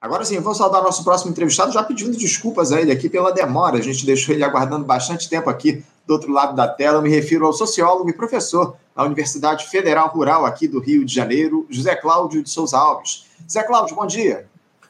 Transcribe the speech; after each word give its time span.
Agora 0.00 0.24
sim, 0.24 0.38
vou 0.38 0.54
saudar 0.54 0.80
nosso 0.80 1.02
próximo 1.02 1.32
entrevistado, 1.32 1.72
já 1.72 1.82
pedindo 1.82 2.16
desculpas 2.16 2.70
a 2.70 2.80
ele 2.80 2.92
aqui 2.92 3.08
pela 3.08 3.32
demora. 3.32 3.78
A 3.78 3.82
gente 3.82 4.06
deixou 4.06 4.32
ele 4.32 4.44
aguardando 4.44 4.84
bastante 4.84 5.28
tempo 5.28 5.50
aqui 5.50 5.82
do 6.06 6.12
outro 6.12 6.32
lado 6.32 6.54
da 6.54 6.68
tela. 6.68 6.98
Eu 6.98 7.02
me 7.02 7.10
refiro 7.10 7.44
ao 7.44 7.52
sociólogo 7.52 8.08
e 8.08 8.12
professor 8.12 8.76
da 8.94 9.02
Universidade 9.02 9.66
Federal 9.66 10.08
Rural 10.08 10.46
aqui 10.46 10.68
do 10.68 10.78
Rio 10.78 11.04
de 11.04 11.12
Janeiro, 11.12 11.66
José 11.68 11.96
Cláudio 11.96 12.44
de 12.44 12.48
Souza 12.48 12.78
Alves. 12.78 13.26
José 13.44 13.62
Cláudio, 13.64 13.96
bom 13.96 14.06
dia. 14.06 14.46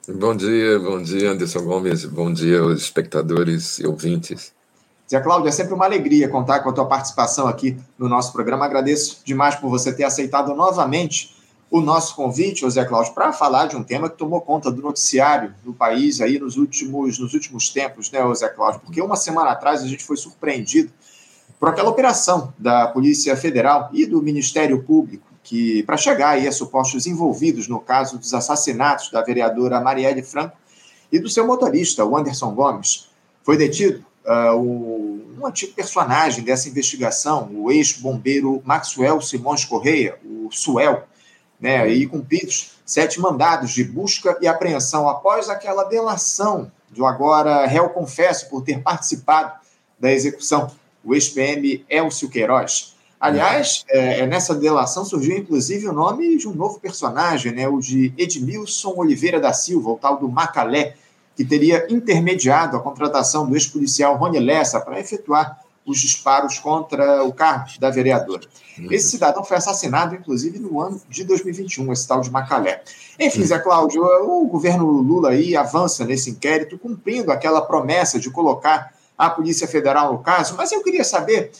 Bom 0.06 0.36
dia, 0.36 0.78
bom 0.78 1.02
dia, 1.02 1.30
Anderson 1.30 1.62
Gomes. 1.62 2.04
Bom 2.04 2.30
dia 2.30 2.60
aos 2.60 2.80
espectadores 2.82 3.78
e 3.78 3.86
ouvintes. 3.86 4.52
Zé 5.10 5.20
Cláudio, 5.20 5.48
é 5.48 5.52
sempre 5.52 5.72
uma 5.72 5.86
alegria 5.86 6.28
contar 6.28 6.60
com 6.60 6.68
a 6.68 6.72
tua 6.72 6.84
participação 6.84 7.48
aqui 7.48 7.78
no 7.98 8.10
nosso 8.10 8.30
programa. 8.30 8.66
Agradeço 8.66 9.22
demais 9.24 9.54
por 9.54 9.70
você 9.70 9.90
ter 9.90 10.04
aceitado 10.04 10.54
novamente 10.54 11.34
o 11.70 11.80
nosso 11.80 12.14
convite, 12.14 12.68
Zé 12.70 12.84
Cláudio, 12.84 13.12
para 13.12 13.32
falar 13.32 13.66
de 13.66 13.76
um 13.76 13.82
tema 13.82 14.08
que 14.08 14.16
tomou 14.16 14.40
conta 14.40 14.70
do 14.70 14.80
noticiário 14.80 15.54
do 15.62 15.72
país 15.72 16.20
aí 16.20 16.38
nos 16.38 16.56
últimos, 16.56 17.18
nos 17.18 17.34
últimos 17.34 17.68
tempos, 17.68 18.10
né, 18.10 18.20
Zé 18.34 18.48
Cláudio? 18.48 18.80
Porque 18.80 19.02
uma 19.02 19.16
semana 19.16 19.50
atrás 19.50 19.82
a 19.82 19.86
gente 19.86 20.04
foi 20.04 20.16
surpreendido 20.16 20.90
por 21.60 21.68
aquela 21.68 21.90
operação 21.90 22.52
da 22.58 22.88
Polícia 22.88 23.36
Federal 23.36 23.90
e 23.92 24.06
do 24.06 24.22
Ministério 24.22 24.82
Público 24.82 25.28
que 25.48 25.82
para 25.84 25.96
chegar 25.96 26.30
aí 26.30 26.46
a 26.46 26.52
supostos 26.52 27.06
envolvidos 27.06 27.68
no 27.68 27.80
caso 27.80 28.18
dos 28.18 28.34
assassinatos 28.34 29.10
da 29.10 29.22
vereadora 29.22 29.80
Marielle 29.80 30.22
Franco 30.22 30.54
e 31.10 31.18
do 31.18 31.26
seu 31.26 31.46
motorista, 31.46 32.04
o 32.04 32.14
Anderson 32.14 32.54
Gomes. 32.54 33.08
Foi 33.42 33.56
detido 33.56 34.04
uh, 34.26 34.54
o, 34.54 35.22
um 35.40 35.46
antigo 35.46 35.72
personagem 35.72 36.44
dessa 36.44 36.68
investigação, 36.68 37.48
o 37.54 37.72
ex-bombeiro 37.72 38.60
Maxwell 38.62 39.22
Simões 39.22 39.64
Correia, 39.64 40.18
o 40.22 40.50
Suel, 40.50 41.04
né, 41.60 41.88
e 41.88 42.06
cumpridos 42.06 42.78
sete 42.84 43.20
mandados 43.20 43.70
de 43.70 43.84
busca 43.84 44.38
e 44.40 44.46
apreensão 44.46 45.08
após 45.08 45.48
aquela 45.48 45.84
delação 45.84 46.70
do 46.90 47.04
agora 47.04 47.66
réu 47.66 47.90
confesso 47.90 48.48
por 48.48 48.62
ter 48.62 48.82
participado 48.82 49.52
da 49.98 50.10
execução, 50.10 50.70
o 51.04 51.14
ex-PM 51.14 51.84
Elcio 51.88 52.28
Queiroz. 52.28 52.94
Aliás, 53.20 53.84
é, 53.88 54.20
é, 54.20 54.26
nessa 54.26 54.54
delação 54.54 55.04
surgiu 55.04 55.36
inclusive 55.36 55.88
o 55.88 55.92
nome 55.92 56.36
de 56.36 56.46
um 56.46 56.54
novo 56.54 56.78
personagem, 56.78 57.52
né, 57.52 57.68
o 57.68 57.80
de 57.80 58.12
Edmilson 58.16 58.94
Oliveira 58.96 59.40
da 59.40 59.52
Silva, 59.52 59.90
o 59.90 59.96
tal 59.96 60.18
do 60.18 60.28
Macalé, 60.28 60.94
que 61.36 61.44
teria 61.44 61.86
intermediado 61.92 62.76
a 62.76 62.80
contratação 62.80 63.46
do 63.46 63.54
ex-policial 63.54 64.16
Rony 64.16 64.38
Lessa 64.38 64.80
para 64.80 65.00
efetuar 65.00 65.60
os 65.90 65.98
disparos 65.98 66.58
contra 66.58 67.24
o 67.24 67.32
carro 67.32 67.66
da 67.80 67.90
vereadora. 67.90 68.46
Uhum. 68.78 68.92
Esse 68.92 69.10
cidadão 69.10 69.42
foi 69.42 69.56
assassinado, 69.56 70.14
inclusive, 70.14 70.58
no 70.58 70.80
ano 70.80 71.00
de 71.08 71.24
2021, 71.24 71.92
esse 71.92 72.06
tal 72.06 72.20
de 72.20 72.30
Macalé. 72.30 72.82
Enfim, 73.18 73.40
uhum. 73.40 73.46
Zé 73.46 73.58
Cláudio, 73.58 74.04
o 74.04 74.46
governo 74.46 74.86
Lula 74.86 75.30
aí 75.30 75.56
avança 75.56 76.04
nesse 76.04 76.30
inquérito, 76.30 76.78
cumprindo 76.78 77.32
aquela 77.32 77.62
promessa 77.62 78.20
de 78.20 78.30
colocar 78.30 78.92
a 79.16 79.28
Polícia 79.30 79.66
Federal 79.66 80.12
no 80.12 80.18
caso, 80.20 80.54
mas 80.56 80.70
eu 80.70 80.82
queria 80.82 81.02
saber 81.02 81.50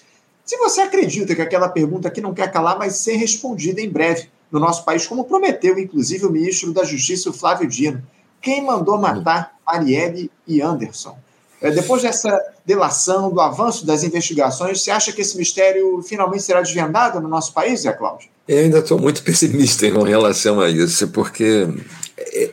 se 0.45 0.57
você 0.57 0.81
acredita 0.81 1.35
que 1.35 1.43
aquela 1.43 1.69
pergunta 1.69 2.11
que 2.11 2.21
não 2.21 2.33
quer 2.33 2.51
calar 2.51 2.79
vai 2.79 2.89
ser 2.89 3.17
respondida 3.17 3.81
em 3.81 3.91
breve 3.91 4.31
no 4.51 4.59
nosso 4.59 4.85
país, 4.85 5.07
como 5.07 5.25
prometeu, 5.25 5.79
inclusive, 5.79 6.25
o 6.25 6.31
ministro 6.31 6.73
da 6.73 6.85
Justiça, 6.85 7.29
o 7.29 7.35
Flávio 7.35 7.69
Dino. 7.69 8.03
Quem 8.41 8.65
mandou 8.65 8.97
matar 8.97 9.59
Marielle 9.67 10.31
e 10.47 10.63
Anderson? 10.63 11.19
É, 11.61 11.71
depois 11.71 12.03
dessa 12.03 12.39
delação, 12.65 13.31
do 13.31 13.41
avanço 13.41 13.85
das 13.85 14.05
investigações, 14.05 14.81
você 14.81 14.91
acha 14.91 15.13
que 15.13 15.23
esse 15.23 15.37
mistério 15.37 16.01
finalmente 16.03 16.43
será 16.43 16.61
desvendado 16.61 17.21
no 17.21 17.29
nosso 17.29 17.53
país, 17.53 17.81
Zé 17.81 17.93
Cláudio? 17.93 18.29
Eu 18.47 18.59
ainda 18.59 18.79
estou 18.79 18.99
muito 18.99 19.23
pessimista 19.25 19.87
em 19.87 20.05
relação 20.05 20.61
a 20.61 20.71
isso, 20.71 21.09
porque 21.09 21.67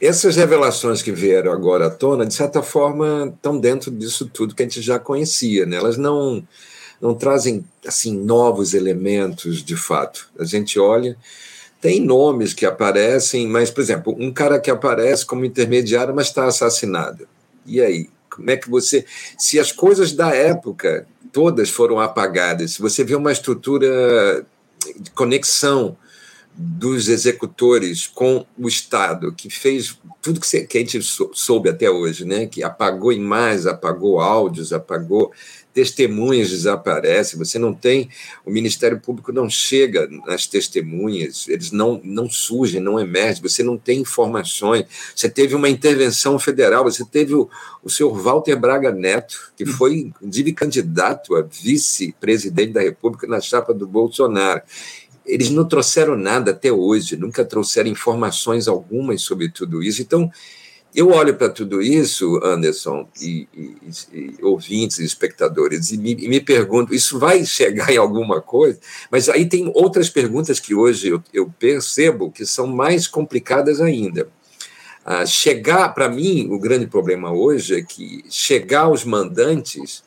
essas 0.02 0.36
revelações 0.36 1.02
que 1.02 1.12
vieram 1.12 1.52
agora 1.52 1.88
à 1.88 1.90
tona, 1.90 2.26
de 2.26 2.34
certa 2.34 2.64
forma, 2.64 3.32
estão 3.36 3.60
dentro 3.60 3.92
disso 3.92 4.30
tudo 4.32 4.56
que 4.56 4.64
a 4.64 4.66
gente 4.66 4.82
já 4.82 4.98
conhecia. 4.98 5.66
Né? 5.66 5.78
Elas 5.78 5.98
não 5.98 6.44
não 7.02 7.14
trazem 7.14 7.64
assim 7.86 8.18
novos 8.18 8.74
elementos 8.74 9.64
de 9.64 9.76
fato. 9.76 10.30
A 10.40 10.46
gente 10.46 10.80
olha, 10.80 11.18
tem 11.82 12.00
nomes 12.00 12.54
que 12.54 12.66
aparecem, 12.66 13.48
mas, 13.48 13.70
por 13.70 13.82
exemplo, 13.82 14.16
um 14.18 14.32
cara 14.32 14.60
que 14.60 14.72
aparece 14.72 15.26
como 15.26 15.46
intermediário, 15.46 16.16
mas 16.16 16.28
está 16.28 16.46
assassinado. 16.46 17.28
E 17.66 17.82
aí? 17.82 18.10
Como 18.36 18.52
é 18.52 18.58
que 18.58 18.70
você. 18.70 19.06
Se 19.38 19.60
as 19.60 19.72
coisas 19.72 20.12
da 20.12 20.34
época 20.34 21.08
todas 21.32 21.70
foram 21.70 22.00
apagadas, 22.00 22.74
se 22.74 22.82
você 22.82 23.04
vê 23.04 23.16
uma 23.16 23.32
estrutura 23.32 24.46
de 25.00 25.12
conexão 25.12 25.98
dos 26.58 27.10
executores 27.10 28.08
com 28.08 28.46
o 28.58 28.68
Estado, 28.68 29.34
que 29.34 29.50
fez 29.50 29.98
tudo 30.22 30.40
que, 30.40 30.78
a 30.78 30.80
gente 30.80 31.00
soube 31.34 31.70
até 31.70 31.90
hoje, 31.90 32.26
né? 32.26 32.46
que 32.46 32.64
apagou 32.64 33.12
imagens, 33.12 33.66
apagou 33.66 34.20
áudios, 34.20 34.72
apagou 34.72 35.32
testemunhas 35.76 36.52
desaparecem, 36.52 37.38
você 37.38 37.60
não 37.60 37.74
tem, 37.74 38.10
o 38.46 38.50
Ministério 38.50 38.98
Público 38.98 39.34
não 39.34 39.50
chega 39.50 40.08
nas 40.26 40.48
testemunhas, 40.48 41.50
eles 41.50 41.70
não, 41.70 42.00
não 42.02 42.30
surgem, 42.30 42.80
não 42.80 42.98
emergem, 42.98 43.44
você 43.44 43.62
não 43.62 43.78
tem 43.78 44.00
informações. 44.00 44.86
Você 45.14 45.28
teve 45.28 45.54
uma 45.54 45.68
intervenção 45.68 46.40
federal, 46.40 46.86
você 46.86 47.04
teve 47.04 47.36
o, 47.36 47.50
o 47.84 47.90
senhor 47.90 48.18
Walter 48.18 48.56
Braga 48.56 48.90
Neto, 48.90 49.52
que 49.58 49.66
foi, 49.66 49.98
inclusive, 49.98 50.54
candidato 50.54 51.36
a 51.36 51.42
vice-presidente 51.42 52.72
da 52.72 52.82
República 52.82 53.28
na 53.28 53.42
chapa 53.42 53.74
do 53.74 53.86
Bolsonaro. 53.86 54.62
Eles 55.26 55.50
não 55.50 55.68
trouxeram 55.68 56.16
nada 56.16 56.52
até 56.52 56.72
hoje, 56.72 57.18
nunca 57.18 57.44
trouxeram 57.44 57.90
informações 57.90 58.68
algumas 58.68 59.22
sobre 59.22 59.50
tudo 59.50 59.82
isso. 59.82 60.02
Então, 60.02 60.32
eu 60.96 61.10
olho 61.10 61.36
para 61.36 61.50
tudo 61.50 61.82
isso, 61.82 62.40
Anderson, 62.42 63.06
e, 63.22 63.50
e, 63.54 63.76
e 64.14 64.36
ouvintes 64.42 65.00
espectadores, 65.00 65.92
e 65.92 65.98
me, 65.98 66.14
e 66.14 66.30
me, 66.30 66.40
pergunto: 66.40 66.96
isso 66.96 67.20
vai 67.20 67.44
chegar 67.46 67.92
em 67.92 67.98
alguma 67.98 68.42
coisa? 68.42 68.80
Mas 69.12 69.28
aí 69.28 69.46
tem 69.46 69.70
outras 69.76 70.10
perguntas 70.10 70.58
que 70.58 70.74
hoje 70.74 71.10
eu, 71.10 71.22
eu 71.34 71.54
percebo 71.60 72.32
que 72.32 72.46
são 72.46 72.66
mais 72.66 73.08
complicadas 73.08 73.82
ainda. 73.82 74.30
Ah, 75.04 75.26
chegar, 75.26 75.90
para 75.90 76.08
mim, 76.08 76.48
o 76.50 76.58
grande 76.58 76.88
problema 76.88 77.32
hoje 77.32 77.76
é 77.76 77.82
que 77.84 78.24
chegar 78.30 78.84
aos 78.84 79.04
mandantes 79.04 80.02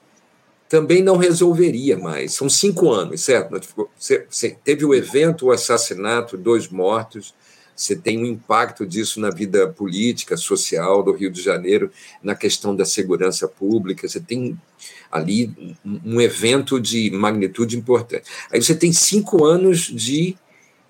também 0.69 1.03
não 1.03 1.17
resolveria 1.17 1.97
mais. 1.97 2.35
São 2.35 2.49
cinco 2.49 2.91
anos, 2.91 3.23
certo? 3.23 3.59
Você 3.99 4.57
teve 4.63 4.85
o 4.85 4.95
evento, 4.95 5.47
o 5.47 5.53
assassinato, 5.53 6.37
dois 6.37 6.69
mortos 6.69 7.35
você 7.79 7.95
tem 7.95 8.19
um 8.19 8.27
impacto 8.27 8.85
disso 8.85 9.21
na 9.21 9.31
vida 9.31 9.69
política, 9.69 10.37
social 10.37 11.01
do 11.01 11.13
Rio 11.13 11.31
de 11.31 11.41
Janeiro, 11.41 11.93
na 12.21 12.35
questão 12.35 12.75
da 12.75 12.85
segurança 12.85 13.47
pública, 13.47 14.09
você 14.09 14.19
tem 14.19 14.61
ali 15.13 15.77
um 16.05 16.21
evento 16.21 16.81
de 16.81 17.09
magnitude 17.13 17.79
importante. 17.79 18.25
Aí 18.51 18.61
você 18.61 18.75
tem 18.75 18.93
cinco 18.93 19.45
anos 19.45 19.83
de 19.83 20.37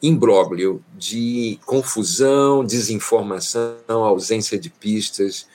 imbróglio, 0.03 0.83
de 0.97 1.60
confusão, 1.66 2.65
desinformação, 2.65 3.77
ausência 3.87 4.59
de 4.59 4.71
pistas. 4.71 5.47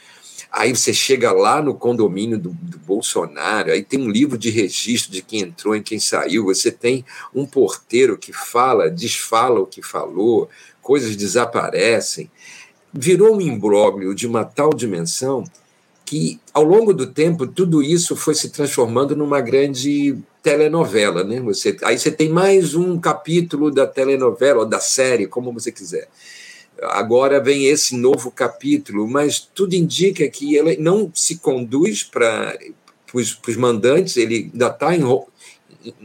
Aí 0.55 0.75
você 0.75 0.93
chega 0.93 1.31
lá 1.31 1.63
no 1.63 1.73
condomínio 1.73 2.37
do, 2.37 2.51
do, 2.51 2.77
Bolsonaro, 2.77 3.71
aí 3.71 3.83
tem 3.83 3.99
um 3.99 4.07
livro 4.07 4.37
de 4.37 4.51
registro 4.51 5.11
de 5.11 5.23
quem 5.23 5.39
entrou 5.39 5.75
e 5.75 5.81
quem 5.81 5.97
saiu, 5.97 6.45
você 6.45 6.69
tem 6.69 7.03
um 7.33 7.43
porteiro 7.43 8.19
que 8.19 8.31
fala, 8.31 8.87
desfala 8.87 9.59
o 9.59 9.65
que 9.65 9.81
falou, 9.81 10.47
coisas 10.79 11.15
desaparecem. 11.15 12.29
Virou 12.93 13.35
um 13.35 13.41
imbróglio 13.41 14.13
de 14.13 14.27
uma 14.27 14.45
tal 14.45 14.69
dimensão 14.69 15.43
que, 16.05 16.39
ao 16.53 16.63
longo 16.63 16.93
do 16.93 17.07
tempo, 17.07 17.47
tudo 17.47 17.81
isso 17.81 18.15
foi 18.15 18.35
se 18.35 18.49
transformando 18.49 19.15
numa 19.15 19.41
grande 19.41 20.15
telenovela. 20.43 21.23
Né? 21.23 21.39
Você, 21.39 21.75
aí 21.81 21.97
você 21.97 22.11
tem 22.11 22.29
mais 22.29 22.75
um 22.75 22.99
capítulo 22.99 23.71
da 23.71 23.87
telenovela, 23.87 24.59
ou 24.59 24.65
da 24.67 24.79
série, 24.79 25.25
como 25.25 25.51
você 25.51 25.71
quiser. 25.71 26.07
Agora 26.81 27.39
vem 27.39 27.65
esse 27.65 27.95
novo 27.95 28.31
capítulo, 28.31 29.07
mas 29.07 29.39
tudo 29.39 29.73
indica 29.73 30.27
que 30.27 30.55
ele 30.55 30.77
não 30.77 31.11
se 31.13 31.37
conduz 31.37 32.03
para 32.03 32.57
os 33.13 33.57
mandantes, 33.57 34.17
ele 34.17 34.51
ainda 34.51 34.67
está 34.67 34.89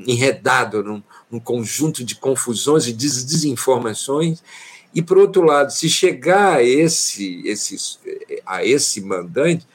enredado 0.07 0.83
num, 0.83 1.03
num 1.31 1.41
conjunto 1.41 2.05
de 2.05 2.15
confusões 2.15 2.87
e 2.87 2.93
desinformações. 2.93 4.43
E, 4.95 5.03
por 5.03 5.19
outro 5.19 5.43
lado, 5.43 5.71
se 5.73 5.89
chegar 5.89 6.57
a 6.57 6.63
esse, 6.63 7.43
esse, 7.47 7.77
a 8.47 8.65
esse 8.65 9.01
mandante, 9.01 9.67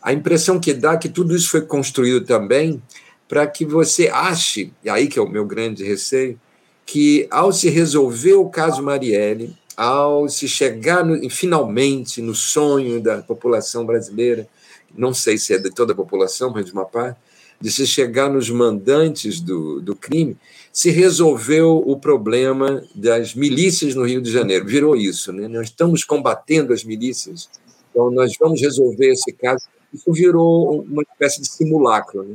a 0.00 0.12
impressão 0.12 0.58
que 0.58 0.72
dá 0.72 0.94
é 0.94 0.96
que 0.96 1.08
tudo 1.08 1.34
isso 1.34 1.50
foi 1.50 1.62
construído 1.62 2.24
também 2.24 2.82
para 3.28 3.46
que 3.46 3.64
você 3.64 4.08
ache, 4.08 4.72
e 4.84 4.90
aí 4.90 5.08
que 5.08 5.18
é 5.18 5.22
o 5.22 5.28
meu 5.28 5.46
grande 5.46 5.84
receio, 5.84 6.38
que 6.84 7.26
ao 7.30 7.52
se 7.52 7.70
resolver 7.70 8.34
o 8.34 8.50
caso 8.50 8.82
Marielle, 8.82 9.56
ao 9.76 10.28
se 10.28 10.48
chegar 10.48 11.04
no, 11.04 11.28
finalmente 11.30 12.20
no 12.20 12.34
sonho 12.34 13.00
da 13.00 13.22
população 13.22 13.84
brasileira, 13.86 14.46
não 14.94 15.14
sei 15.14 15.38
se 15.38 15.54
é 15.54 15.58
de 15.58 15.70
toda 15.70 15.92
a 15.92 15.96
população, 15.96 16.50
mas 16.50 16.66
de 16.66 16.72
uma 16.72 16.84
parte, 16.84 17.18
de 17.60 17.70
se 17.70 17.86
chegar 17.86 18.28
nos 18.28 18.50
mandantes 18.50 19.40
do, 19.40 19.80
do 19.80 19.94
crime, 19.94 20.36
se 20.72 20.90
resolveu 20.90 21.82
o 21.86 21.96
problema 21.96 22.82
das 22.94 23.34
milícias 23.34 23.94
no 23.94 24.04
Rio 24.04 24.20
de 24.20 24.32
Janeiro. 24.32 24.66
Virou 24.66 24.96
isso, 24.96 25.32
né? 25.32 25.46
Nós 25.46 25.68
estamos 25.68 26.02
combatendo 26.02 26.72
as 26.72 26.82
milícias. 26.82 27.48
Então, 27.90 28.10
nós 28.10 28.32
vamos 28.40 28.60
resolver 28.60 29.12
esse 29.12 29.32
caso. 29.32 29.64
Isso 29.92 30.12
virou 30.12 30.82
uma 30.82 31.02
espécie 31.02 31.40
de 31.40 31.48
simulacro, 31.48 32.24
né? 32.24 32.34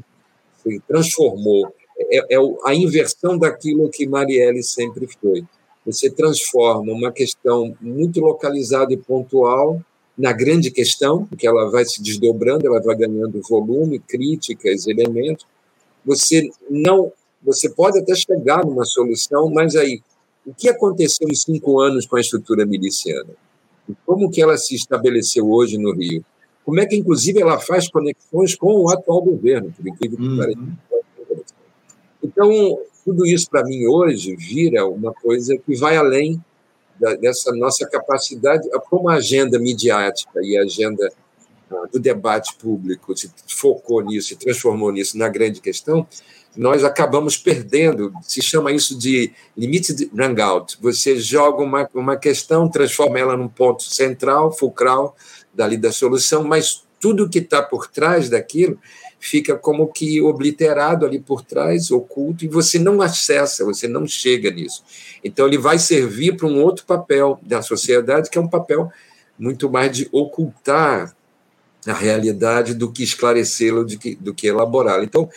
se 0.63 0.79
transformou. 0.87 1.73
É, 1.99 2.35
é 2.35 2.37
a 2.65 2.75
inversão 2.75 3.37
daquilo 3.37 3.89
que 3.89 4.07
Marielle 4.07 4.63
sempre 4.63 5.07
foi. 5.19 5.43
Você 5.87 6.09
transforma 6.09 6.91
uma 6.91 7.13
questão 7.13 7.75
muito 7.79 8.19
localizada 8.19 8.93
e 8.93 8.97
pontual 8.97 9.81
na 10.17 10.33
grande 10.33 10.69
questão, 10.69 11.25
porque 11.25 11.47
ela 11.47 11.71
vai 11.71 11.85
se 11.85 12.03
desdobrando, 12.03 12.67
ela 12.67 12.81
vai 12.81 12.95
ganhando 12.95 13.41
volume, 13.49 13.97
críticas, 13.97 14.85
elementos. 14.85 15.47
Você 16.05 16.49
não, 16.69 17.11
você 17.41 17.69
pode 17.69 17.99
até 17.99 18.13
chegar 18.15 18.65
numa 18.65 18.83
solução, 18.83 19.49
mas 19.49 19.77
aí 19.77 20.01
o 20.45 20.53
que 20.53 20.67
aconteceu 20.67 21.27
em 21.29 21.35
cinco 21.35 21.79
anos 21.79 22.05
com 22.05 22.17
a 22.17 22.21
estrutura 22.21 22.65
miliciana? 22.65 23.33
como 24.05 24.29
que 24.29 24.41
ela 24.41 24.57
se 24.57 24.75
estabeleceu 24.75 25.49
hoje 25.49 25.77
no 25.77 25.93
Rio? 25.93 26.23
Como 26.65 26.81
é 26.81 26.85
que, 26.85 26.97
inclusive, 26.97 27.41
ela 27.41 27.57
faz 27.59 27.89
conexões 27.89 28.53
com 28.55 28.81
o 28.81 28.89
atual 28.89 29.21
governo, 29.21 29.71
por 29.71 29.87
incrível 29.87 30.17
que 30.17 30.27
uhum. 30.27 30.37
pareça. 30.37 30.59
Então, 32.21 32.79
tudo 33.07 33.25
isso, 33.25 33.49
para 33.49 33.63
mim, 33.63 33.87
hoje, 33.87 34.35
vira 34.35 34.85
uma 34.85 35.13
coisa 35.13 35.57
que 35.57 35.73
vai 35.77 35.95
além 35.95 36.43
da, 36.99 37.13
dessa 37.15 37.55
nossa 37.55 37.87
capacidade, 37.87 38.67
como 38.89 39.07
a 39.07 39.13
agenda 39.13 39.57
midiática 39.57 40.41
e 40.43 40.57
a 40.57 40.63
agenda 40.63 41.09
ah, 41.71 41.85
do 41.89 42.01
debate 42.01 42.53
público 42.57 43.15
se 43.15 43.31
focou 43.47 44.01
nisso, 44.01 44.27
se 44.27 44.35
transformou 44.35 44.91
nisso 44.91 45.17
na 45.17 45.29
grande 45.29 45.61
questão, 45.61 46.05
nós 46.53 46.83
acabamos 46.83 47.37
perdendo. 47.37 48.11
Se 48.23 48.41
chama 48.41 48.73
isso 48.73 48.97
de 48.99 49.31
limited 49.55 50.11
rangout. 50.13 50.77
Você 50.81 51.17
joga 51.17 51.63
uma, 51.63 51.89
uma 51.93 52.17
questão, 52.17 52.67
transforma 52.67 53.17
ela 53.17 53.37
num 53.37 53.47
ponto 53.47 53.83
central, 53.83 54.51
fulcral, 54.51 55.15
dali 55.53 55.77
da 55.77 55.93
solução, 55.93 56.43
mas 56.43 56.83
tudo 56.99 57.29
que 57.29 57.39
está 57.39 57.63
por 57.63 57.87
trás 57.87 58.29
daquilo 58.29 58.77
fica 59.19 59.55
como 59.55 59.87
que 59.87 60.21
obliterado 60.21 61.05
ali 61.05 61.19
por 61.19 61.41
trás, 61.41 61.91
oculto, 61.91 62.45
e 62.45 62.47
você 62.47 62.77
não 62.79 63.01
acessa, 63.01 63.65
você 63.65 63.87
não 63.87 64.07
chega 64.07 64.51
nisso. 64.51 64.83
Então, 65.23 65.47
ele 65.47 65.57
vai 65.57 65.79
servir 65.79 66.35
para 66.35 66.47
um 66.47 66.61
outro 66.63 66.85
papel 66.85 67.39
da 67.41 67.61
sociedade, 67.61 68.29
que 68.29 68.37
é 68.37 68.41
um 68.41 68.47
papel 68.47 68.91
muito 69.37 69.69
mais 69.69 69.95
de 69.95 70.07
ocultar 70.11 71.15
a 71.85 71.93
realidade 71.93 72.73
do 72.73 72.91
que 72.91 73.03
esclarecê-la, 73.03 73.83
do 73.83 73.97
que, 73.97 74.15
do 74.15 74.33
que 74.33 74.47
elaborá-la. 74.47 75.03
Então, 75.03 75.29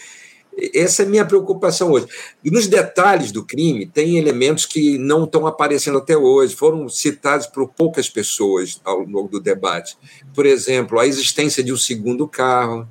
essa 0.74 1.02
é 1.02 1.06
a 1.06 1.08
minha 1.08 1.24
preocupação 1.24 1.92
hoje. 1.92 2.06
E 2.44 2.50
nos 2.50 2.66
detalhes 2.66 3.32
do 3.32 3.44
crime, 3.44 3.86
tem 3.86 4.18
elementos 4.18 4.66
que 4.66 4.98
não 4.98 5.24
estão 5.24 5.46
aparecendo 5.46 5.98
até 5.98 6.16
hoje, 6.16 6.54
foram 6.54 6.88
citados 6.88 7.46
por 7.46 7.68
poucas 7.68 8.08
pessoas 8.08 8.80
ao 8.84 9.00
longo 9.00 9.28
do 9.28 9.40
debate. 9.40 9.96
Por 10.34 10.44
exemplo, 10.44 10.98
a 10.98 11.06
existência 11.06 11.62
de 11.62 11.72
um 11.72 11.76
segundo 11.76 12.26
carro, 12.26 12.86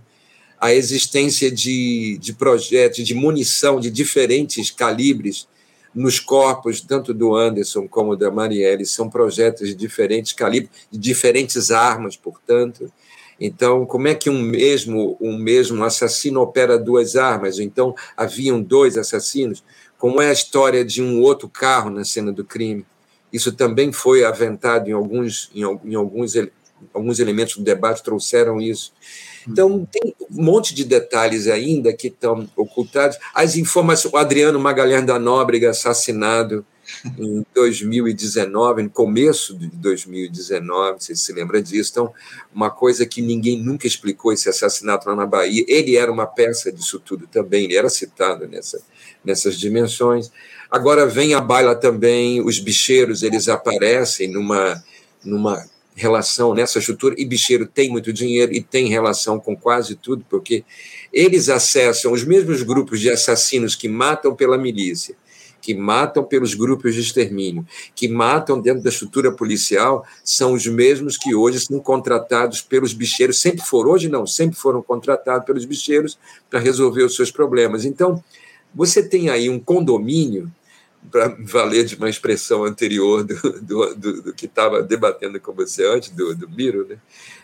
a 0.60 0.74
existência 0.74 1.50
de, 1.50 2.18
de 2.20 2.34
projetos 2.34 3.06
de 3.06 3.14
munição 3.14 3.80
de 3.80 3.90
diferentes 3.90 4.70
calibres 4.70 5.48
nos 5.94 6.20
corpos, 6.20 6.82
tanto 6.82 7.14
do 7.14 7.36
Anderson 7.36 7.88
como 7.88 8.16
da 8.16 8.30
Marielle, 8.30 8.86
são 8.86 9.10
projetos 9.10 9.70
de 9.70 9.76
diferentes 9.76 10.34
calibres, 10.34 10.72
de 10.92 11.00
diferentes 11.00 11.72
armas, 11.72 12.16
portanto. 12.16 12.92
Então, 13.40 13.86
como 13.86 14.08
é 14.08 14.16
que 14.16 14.30
um 14.30 14.42
mesmo, 14.42 15.18
um 15.20 15.38
mesmo 15.38 15.84
assassino 15.84 16.42
opera 16.42 16.78
duas 16.78 17.16
armas? 17.16 17.60
Então, 17.60 17.96
haviam 18.16 18.62
dois 18.62 18.98
assassinos? 18.98 19.64
Como 19.98 20.22
é 20.22 20.30
a 20.30 20.34
história 20.34 20.84
de 20.84 21.02
um 21.02 21.22
outro 21.22 21.48
carro 21.48 21.90
na 21.90 22.04
cena 22.04 22.32
do 22.32 22.44
crime? 22.44 22.86
Isso 23.32 23.52
também 23.54 23.92
foi 23.92 24.24
aventado 24.24 24.90
em 24.90 24.94
alguns, 24.94 25.50
em, 25.56 25.62
em 25.62 25.96
alguns, 25.96 26.34
alguns 26.94 27.20
elementos 27.20 27.56
do 27.58 27.64
debate, 27.64 28.04
trouxeram 28.04 28.60
isso. 28.60 28.92
Então, 29.48 29.88
tem 29.92 30.16
um 30.30 30.44
monte 30.44 30.74
de 30.74 30.84
detalhes 30.84 31.48
ainda 31.48 31.94
que 31.94 32.08
estão 32.08 32.48
ocultados. 32.56 33.18
As 33.34 33.56
informações, 33.56 34.14
o 34.14 34.18
Adriano 34.18 34.60
Magalhães 34.60 35.06
da 35.06 35.20
Nóbrega 35.20 35.70
assassinado, 35.70 36.66
em 37.18 37.46
2019, 37.54 38.84
no 38.84 38.90
começo 38.90 39.58
de 39.58 39.68
2019, 39.68 41.00
você 41.00 41.16
se 41.16 41.32
lembra 41.32 41.62
disso. 41.62 41.92
Então, 41.92 42.14
uma 42.54 42.70
coisa 42.70 43.06
que 43.06 43.22
ninguém 43.22 43.62
nunca 43.62 43.88
explicou, 43.88 44.34
esse 44.34 44.50
assassinato 44.50 45.08
lá 45.08 45.16
na 45.16 45.26
Bahia, 45.26 45.64
ele 45.68 45.96
era 45.96 46.12
uma 46.12 46.26
peça 46.26 46.72
disso 46.72 47.00
tudo 47.00 47.28
também, 47.28 47.66
ele 47.66 47.78
era 47.78 47.90
citado 47.90 48.48
nessa, 48.48 48.82
nessas 49.24 49.58
dimensões. 49.58 50.32
Agora 50.70 51.06
vem 51.06 51.34
a 51.34 51.42
baila 51.42 51.76
também, 51.76 52.42
os 52.42 52.60
bicheiros, 52.60 53.24
eles 53.24 53.48
aparecem 53.48 54.32
numa, 54.32 54.84
numa 55.24 55.66
relação 56.00 56.54
nessa 56.54 56.80
estrutura, 56.80 57.14
e 57.18 57.26
bicheiro 57.26 57.68
tem 57.68 57.90
muito 57.90 58.14
dinheiro 58.14 58.54
e 58.54 58.62
tem 58.62 58.88
relação 58.88 59.40
com 59.40 59.56
quase 59.56 59.96
tudo, 59.96 60.26
porque 60.30 60.64
eles 61.12 61.50
acessam 61.50 62.14
os 62.14 62.24
mesmos 62.24 62.64
grupos 62.64 63.00
de 63.00 63.10
assassinos 63.10 63.76
que 63.76 63.90
matam 63.90 64.34
pela 64.34 64.58
milícia, 64.58 65.16
que 65.62 65.76
matam 65.76 66.24
pelos 66.24 66.54
grupos 66.54 66.96
de 66.96 67.02
extermínio, 67.02 67.68
que 67.94 68.08
matam 68.08 68.62
dentro 68.62 68.82
da 68.82 68.90
estrutura 68.90 69.32
policial, 69.32 70.06
são 70.24 70.54
os 70.54 70.66
mesmos 70.66 71.18
que 71.18 71.36
hoje 71.36 71.60
são 71.60 71.80
contratados 71.80 72.62
pelos 72.62 72.94
bicheiros, 72.94 73.42
sempre 73.42 73.66
foram, 73.66 73.92
hoje 73.92 74.08
não, 74.08 74.26
sempre 74.26 74.58
foram 74.58 74.82
contratados 74.82 75.46
pelos 75.46 75.66
bicheiros 75.66 76.18
para 76.50 76.60
resolver 76.60 77.04
os 77.04 77.16
seus 77.16 77.30
problemas. 77.30 77.84
Então, 77.84 78.24
você 78.74 79.04
tem 79.04 79.30
aí 79.30 79.50
um 79.50 79.60
condomínio, 79.60 80.50
para 81.12 81.36
valer 81.40 81.86
de 81.86 81.96
uma 81.96 82.10
expressão 82.10 82.64
anterior 82.64 83.24
do, 83.24 83.36
do, 83.62 83.96
do, 83.96 84.22
do 84.22 84.34
que 84.34 84.46
estava 84.46 84.82
debatendo 84.82 85.40
com 85.40 85.54
você 85.54 85.86
antes, 85.86 86.10
do, 86.10 86.36
do 86.36 86.50
Miro, 86.50 86.88
né? 86.88 86.98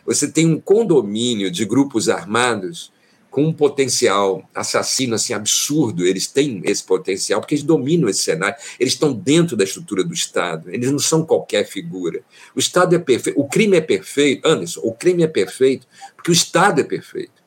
você 0.05 0.27
tem 0.27 0.45
um 0.45 0.59
condomínio 0.59 1.49
de 1.49 1.65
grupos 1.65 2.09
armados 2.09 2.93
com 3.35 3.43
um 3.43 3.53
potencial 3.53 4.49
assassino 4.55 5.15
assim 5.15 5.33
absurdo, 5.33 6.05
eles 6.05 6.25
têm 6.25 6.61
esse 6.63 6.81
potencial 6.81 7.41
porque 7.41 7.55
eles 7.55 7.65
dominam 7.65 8.07
esse 8.07 8.21
cenário, 8.21 8.55
eles 8.79 8.93
estão 8.93 9.11
dentro 9.11 9.57
da 9.57 9.63
estrutura 9.65 10.05
do 10.05 10.13
Estado, 10.13 10.69
eles 10.69 10.89
não 10.89 10.99
são 10.99 11.25
qualquer 11.25 11.65
figura. 11.65 12.21
O 12.55 12.59
Estado 12.59 12.95
é 12.95 12.99
perfeito, 12.99 13.37
o 13.37 13.45
crime 13.45 13.75
é 13.75 13.81
perfeito, 13.81 14.47
Anderson, 14.47 14.79
o 14.83 14.93
crime 14.93 15.23
é 15.23 15.27
perfeito 15.27 15.85
porque 16.15 16.31
o 16.31 16.33
Estado 16.33 16.79
é 16.79 16.83
perfeito. 16.83 17.43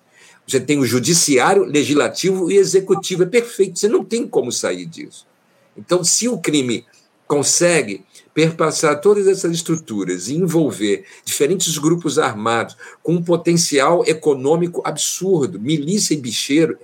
Você 0.47 0.61
tem 0.61 0.79
o 0.79 0.85
judiciário, 0.85 1.65
legislativo 1.65 2.51
e 2.51 2.57
executivo, 2.57 3.23
é 3.23 3.27
perfeito, 3.27 3.79
você 3.79 3.89
não 3.89 4.05
tem 4.05 4.27
como 4.27 4.51
sair 4.51 4.87
disso. 4.87 5.28
Então, 5.79 6.03
se 6.03 6.29
o 6.29 6.39
crime 6.39 6.85
consegue 7.27 8.05
perpassar 8.35 9.01
todas 9.01 9.27
essas 9.27 9.53
estruturas 9.53 10.29
e 10.29 10.35
envolver 10.35 11.05
diferentes 11.25 11.77
grupos 11.77 12.19
armados 12.19 12.77
com 13.03 13.15
um 13.15 13.23
potencial 13.23 14.05
econômico 14.07 14.83
absurdo, 14.85 15.61
milícia 15.61 16.15
e 16.15 16.17
bicheiro, 16.17 16.79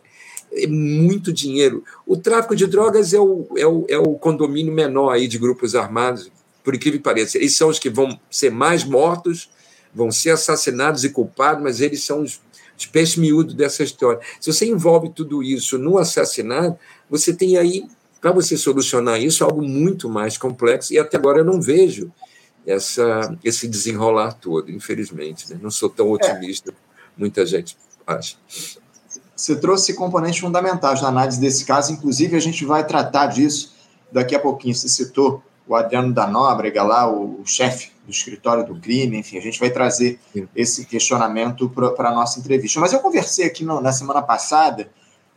é 0.52 0.66
muito 0.66 1.32
dinheiro. 1.32 1.82
O 2.06 2.16
tráfico 2.16 2.54
de 2.54 2.66
drogas 2.66 3.12
é 3.12 3.18
o, 3.18 3.46
é 3.56 3.66
o, 3.66 3.86
é 3.88 3.98
o 3.98 4.14
condomínio 4.14 4.72
menor 4.72 5.10
aí 5.10 5.26
de 5.26 5.38
grupos 5.38 5.74
armados, 5.74 6.30
por 6.62 6.74
incrível 6.74 7.00
que 7.00 7.04
pareça. 7.04 7.38
Eles 7.38 7.56
são 7.56 7.68
os 7.68 7.78
que 7.78 7.90
vão 7.90 8.18
ser 8.30 8.50
mais 8.50 8.84
mortos, 8.84 9.50
vão 9.94 10.10
ser 10.10 10.30
assassinados 10.30 11.04
e 11.04 11.10
culpados, 11.10 11.62
mas 11.62 11.80
eles 11.80 12.04
são 12.04 12.22
os, 12.22 12.40
os 12.78 12.86
peixes 12.86 13.16
miúdos 13.16 13.54
dessa 13.54 13.82
história. 13.82 14.20
Se 14.40 14.52
você 14.52 14.66
envolve 14.66 15.10
tudo 15.10 15.42
isso 15.42 15.78
no 15.78 15.98
assassinato, 15.98 16.78
você 17.08 17.32
tem 17.32 17.56
aí 17.56 17.84
para 18.24 18.32
você 18.32 18.56
solucionar 18.56 19.20
isso, 19.20 19.44
é 19.44 19.46
algo 19.46 19.60
muito 19.60 20.08
mais 20.08 20.38
complexo, 20.38 20.94
e 20.94 20.98
até 20.98 21.18
agora 21.18 21.40
eu 21.40 21.44
não 21.44 21.60
vejo 21.60 22.10
essa, 22.66 23.36
esse 23.44 23.68
desenrolar 23.68 24.32
todo, 24.32 24.70
infelizmente. 24.70 25.50
Né? 25.50 25.58
Não 25.60 25.70
sou 25.70 25.90
tão 25.90 26.10
otimista, 26.10 26.70
é. 26.70 26.74
muita 27.18 27.44
gente 27.44 27.76
acha. 28.06 28.36
Você 29.36 29.56
trouxe 29.56 29.92
componentes 29.92 30.38
fundamentais 30.38 31.02
na 31.02 31.08
análise 31.08 31.38
desse 31.38 31.66
caso, 31.66 31.92
inclusive 31.92 32.34
a 32.34 32.40
gente 32.40 32.64
vai 32.64 32.86
tratar 32.86 33.26
disso 33.26 33.74
daqui 34.10 34.34
a 34.34 34.40
pouquinho. 34.40 34.74
Você 34.74 34.88
citou 34.88 35.42
o 35.68 35.74
Adriano 35.74 36.10
da 36.10 36.26
Nóbrega, 36.26 36.82
lá, 36.82 37.06
o, 37.06 37.42
chefe 37.44 37.92
do 38.06 38.10
escritório 38.10 38.64
do 38.64 38.80
crime, 38.80 39.18
enfim, 39.18 39.36
a 39.36 39.42
gente 39.42 39.60
vai 39.60 39.68
trazer 39.68 40.18
esse 40.56 40.86
questionamento 40.86 41.68
para 41.68 42.08
a 42.08 42.14
nossa 42.14 42.40
entrevista. 42.40 42.80
Mas 42.80 42.94
eu 42.94 43.00
conversei 43.00 43.44
aqui 43.44 43.66
no, 43.66 43.82
na 43.82 43.92
semana 43.92 44.22
passada 44.22 44.88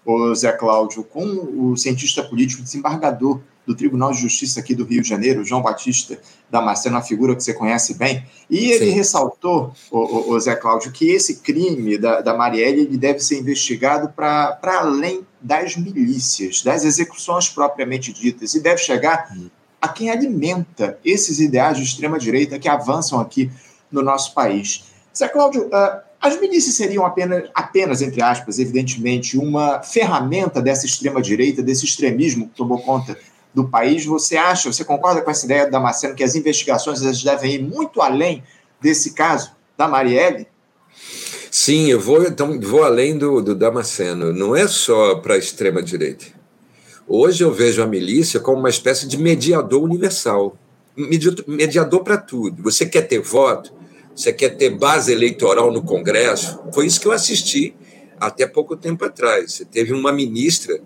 o 0.07 0.33
Zé 0.33 0.53
Cláudio, 0.53 1.03
com 1.03 1.25
o 1.25 1.75
cientista 1.75 2.23
político 2.23 2.63
desembargador 2.63 3.41
do 3.65 3.75
Tribunal 3.75 4.13
de 4.13 4.21
Justiça 4.21 4.61
aqui 4.61 4.73
do 4.73 4.85
Rio 4.85 5.01
de 5.01 5.09
Janeiro, 5.09 5.43
João 5.43 5.61
Batista 5.61 6.17
Damasceno, 6.49 6.95
uma 6.95 7.01
figura 7.01 7.35
que 7.35 7.43
você 7.43 7.53
conhece 7.53 7.95
bem, 7.95 8.25
e 8.49 8.71
ele 8.71 8.85
Sim. 8.85 8.91
ressaltou, 8.91 9.73
o, 9.91 10.31
o, 10.31 10.39
Zé 10.39 10.55
Cláudio, 10.55 10.93
que 10.93 11.11
esse 11.11 11.39
crime 11.39 11.97
da, 11.97 12.21
da 12.21 12.33
Marielle 12.33 12.83
ele 12.83 12.97
deve 12.97 13.19
ser 13.19 13.37
investigado 13.37 14.07
para 14.15 14.57
além 14.63 15.27
das 15.41 15.75
milícias, 15.75 16.63
das 16.63 16.85
execuções 16.85 17.49
propriamente 17.49 18.13
ditas, 18.13 18.55
e 18.55 18.61
deve 18.61 18.77
chegar 18.77 19.29
hum. 19.35 19.49
a 19.81 19.89
quem 19.89 20.09
alimenta 20.09 20.97
esses 21.03 21.41
ideais 21.41 21.75
de 21.75 21.83
extrema-direita 21.83 22.57
que 22.57 22.69
avançam 22.69 23.19
aqui 23.19 23.51
no 23.91 24.01
nosso 24.01 24.33
país. 24.33 24.85
Zé 25.13 25.27
Cláudio, 25.27 25.67
uh, 25.67 26.06
as 26.21 26.39
milícias 26.39 26.75
seriam 26.75 27.05
apenas, 27.05 27.50
apenas, 27.53 28.01
entre 28.01 28.21
aspas, 28.21 28.59
evidentemente, 28.59 29.38
uma 29.38 29.81
ferramenta 29.81 30.62
dessa 30.62 30.86
extrema-direita, 30.86 31.62
desse 31.62 31.86
extremismo 31.86 32.47
que 32.47 32.55
tomou 32.55 32.79
conta 32.79 33.17
do 33.53 33.67
país. 33.67 34.05
Você 34.05 34.36
acha, 34.36 34.71
você 34.71 34.83
concorda 34.83 35.21
com 35.21 35.29
essa 35.29 35.45
ideia 35.45 35.65
da 35.65 35.71
Damasceno 35.71 36.15
que 36.15 36.24
as 36.24 36.36
investigações 36.36 37.01
devem 37.24 37.55
ir 37.55 37.63
muito 37.63 38.01
além 38.01 38.43
desse 38.81 39.13
caso 39.13 39.51
da 39.77 39.88
Marielle? 39.88 40.47
Sim, 41.51 41.88
eu 41.88 42.00
vou, 42.00 42.24
então, 42.24 42.59
vou 42.59 42.83
além 42.83 43.17
do, 43.17 43.41
do 43.41 43.55
Damasceno. 43.55 44.33
Não 44.33 44.55
é 44.55 44.67
só 44.67 45.15
para 45.15 45.36
a 45.36 45.38
extrema-direita. 45.38 46.25
Hoje 47.07 47.43
eu 47.43 47.53
vejo 47.53 47.81
a 47.81 47.88
milícia 47.88 48.39
como 48.39 48.59
uma 48.59 48.69
espécie 48.69 49.07
de 49.07 49.17
mediador 49.17 49.81
universal 49.81 50.57
mediador 51.47 52.03
para 52.03 52.17
tudo. 52.17 52.63
Você 52.63 52.86
quer 52.86 53.03
ter 53.03 53.19
voto, 53.19 53.71
você 54.17 54.33
quer 54.33 54.57
ter 54.57 54.71
base 54.71 55.12
eleitoral 55.12 55.71
no 55.71 55.83
Congresso. 55.83 56.59
Foi 56.74 56.88
isso 56.88 57.00
que 57.00 57.07
eu 57.07 57.12
assisti 57.12 57.75
até 58.19 58.47
pouco 58.47 58.75
tempo 58.75 59.05
atrás. 59.05 59.53
Você 59.53 59.63
teve 59.63 59.93
uma 59.93 60.12
ministra 60.12 60.81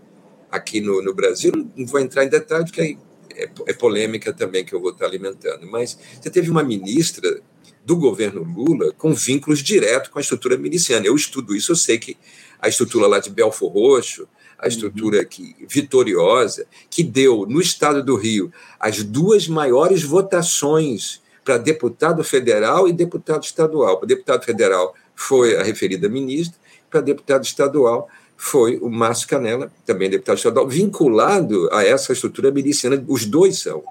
aqui 0.52 0.82
no, 0.82 1.02
no 1.02 1.14
Brasil, 1.14 1.54
não 1.78 1.88
vou 1.88 2.02
entrar 2.02 2.26
em 2.26 2.30
detalhe, 2.30 2.66
porque 2.66 2.98
é, 3.34 3.50
é 3.68 3.74
polêmica 3.74 4.34
também 4.34 4.66
que 4.66 4.76
eu 4.76 4.82
vou 4.82 4.92
estar 4.92 5.06
alimentando, 5.06 5.66
mas 5.66 5.98
você 6.22 6.30
teve 6.30 6.52
uma 6.52 6.62
ministra 6.62 7.42
do 7.86 7.96
governo 7.96 8.44
Lula 8.44 8.92
com 8.98 9.14
vínculos 9.14 9.64
diretos 9.64 10.10
com 10.10 10.20
a 10.20 10.22
estrutura 10.22 10.58
miliciana. 10.58 11.08
Eu 11.08 11.16
estudo 11.16 11.56
isso, 11.56 11.72
eu 11.72 11.78
sei 11.78 11.98
que 11.98 12.18
a 12.60 12.68
estrutura 12.68 13.08
lá 13.08 13.20
de 13.20 13.30
Belfor 13.30 13.72
Roxo, 13.72 14.28
a 14.60 14.68
estrutura 14.68 15.20
uhum. 15.20 15.26
que, 15.26 15.56
vitoriosa, 15.70 16.68
que 16.90 17.02
deu 17.02 17.46
no 17.48 17.62
estado 17.62 18.04
do 18.04 18.18
Rio 18.18 18.52
as 18.78 19.02
duas 19.04 19.48
maiores 19.48 20.04
votações 20.04 21.22
para 21.44 21.58
deputado 21.58 22.24
federal 22.24 22.88
e 22.88 22.94
deputado 22.94 23.44
estadual. 23.44 23.98
Para 23.98 24.08
deputado 24.08 24.46
federal 24.46 24.94
foi 25.16 25.58
a 25.58 25.64
referida 25.64 26.08
ministra, 26.08 26.60
para 26.90 27.02
deputado 27.02 27.44
estadual 27.44 28.08
foi 28.44 28.80
o 28.80 28.90
Márcio 28.90 29.28
Canela, 29.28 29.72
também 29.86 30.10
deputado 30.10 30.38
estadual, 30.38 30.68
vinculado 30.68 31.70
a 31.72 31.84
essa 31.84 32.12
estrutura 32.12 32.50
miliciana. 32.50 33.04
Os 33.08 33.24
dois 33.24 33.60
são. 33.60 33.84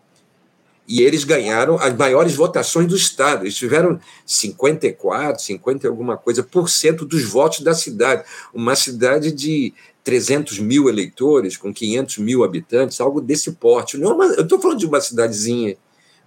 E 0.88 1.02
eles 1.02 1.22
ganharam 1.22 1.76
as 1.76 1.96
maiores 1.96 2.34
votações 2.34 2.88
do 2.88 2.96
Estado. 2.96 3.44
Eles 3.44 3.54
tiveram 3.54 4.00
54, 4.26 5.40
50 5.40 5.86
alguma 5.86 6.16
coisa 6.16 6.42
por 6.42 6.68
cento 6.68 7.04
dos 7.04 7.22
votos 7.22 7.60
da 7.60 7.74
cidade. 7.74 8.24
Uma 8.52 8.74
cidade 8.74 9.30
de 9.30 9.72
300 10.02 10.58
mil 10.58 10.88
eleitores, 10.88 11.56
com 11.56 11.72
500 11.72 12.18
mil 12.18 12.42
habitantes, 12.42 13.00
algo 13.00 13.20
desse 13.20 13.52
porte. 13.52 13.96
Não 13.96 14.10
é 14.10 14.14
uma, 14.14 14.24
eu 14.34 14.42
estou 14.42 14.60
falando 14.60 14.80
de 14.80 14.86
uma 14.86 15.00
cidadezinha, 15.00 15.76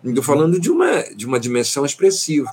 estou 0.10 0.24
falando 0.24 0.60
de 0.60 0.70
uma, 0.70 1.04
de 1.16 1.26
uma 1.26 1.40
dimensão 1.40 1.86
expressiva. 1.86 2.50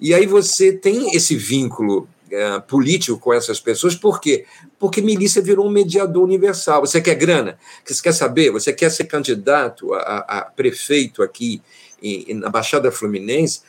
E 0.00 0.12
aí 0.12 0.26
você 0.26 0.72
tem 0.72 1.14
esse 1.14 1.36
vínculo 1.36 2.08
é, 2.30 2.58
político 2.60 3.18
com 3.18 3.32
essas 3.32 3.60
pessoas, 3.60 3.94
por 3.94 4.20
quê? 4.20 4.44
Porque 4.78 5.00
milícia 5.00 5.40
virou 5.40 5.66
um 5.66 5.70
mediador 5.70 6.22
universal. 6.22 6.80
Você 6.80 7.00
quer 7.00 7.14
grana? 7.14 7.58
Você 7.84 8.02
quer 8.02 8.12
saber? 8.12 8.50
Você 8.50 8.72
quer 8.72 8.90
ser 8.90 9.04
candidato 9.04 9.94
a, 9.94 10.18
a 10.18 10.42
prefeito 10.42 11.22
aqui 11.22 11.62
em, 12.02 12.34
na 12.34 12.48
Baixada 12.48 12.90
Fluminense? 12.90 13.62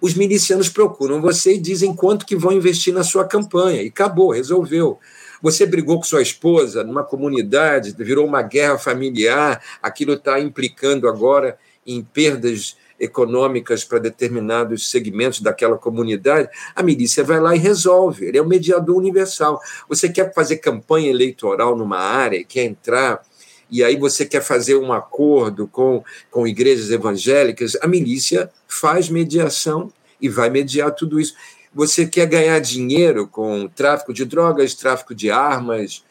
Os 0.00 0.14
milicianos 0.14 0.68
procuram 0.68 1.20
você 1.20 1.54
e 1.54 1.58
dizem 1.58 1.94
quanto 1.94 2.26
que 2.26 2.36
vão 2.36 2.52
investir 2.52 2.92
na 2.92 3.02
sua 3.02 3.24
campanha. 3.24 3.82
E 3.82 3.88
acabou, 3.88 4.30
resolveu. 4.30 4.98
Você 5.42 5.66
brigou 5.66 5.96
com 5.96 6.04
sua 6.04 6.22
esposa 6.22 6.84
numa 6.84 7.02
comunidade, 7.02 7.94
virou 7.98 8.26
uma 8.26 8.42
guerra 8.42 8.78
familiar, 8.78 9.62
aquilo 9.82 10.14
está 10.14 10.40
implicando 10.40 11.08
agora 11.08 11.58
em 11.86 12.02
perdas 12.02 12.76
econômicas 12.98 13.84
para 13.84 13.98
determinados 13.98 14.90
segmentos 14.90 15.40
daquela 15.40 15.76
comunidade, 15.76 16.48
a 16.74 16.82
milícia 16.82 17.22
vai 17.22 17.38
lá 17.38 17.54
e 17.54 17.58
resolve. 17.58 18.24
Ele 18.24 18.38
é 18.38 18.42
um 18.42 18.48
mediador 18.48 18.96
universal. 18.96 19.60
Você 19.88 20.08
quer 20.08 20.32
fazer 20.32 20.56
campanha 20.56 21.10
eleitoral 21.10 21.76
numa 21.76 21.98
área, 21.98 22.42
quer 22.42 22.64
entrar 22.64 23.22
e 23.70 23.82
aí 23.82 23.96
você 23.96 24.24
quer 24.24 24.42
fazer 24.42 24.76
um 24.76 24.92
acordo 24.92 25.66
com, 25.66 26.02
com 26.30 26.46
igrejas 26.46 26.90
evangélicas, 26.90 27.76
a 27.82 27.86
milícia 27.86 28.50
faz 28.68 29.08
mediação 29.08 29.92
e 30.20 30.28
vai 30.28 30.48
mediar 30.48 30.92
tudo 30.92 31.20
isso. 31.20 31.34
Você 31.74 32.06
quer 32.06 32.26
ganhar 32.26 32.58
dinheiro 32.60 33.26
com 33.26 33.68
tráfico 33.68 34.14
de 34.14 34.24
drogas, 34.24 34.74
tráfico 34.74 35.14
de 35.14 35.30
armas, 35.30 36.04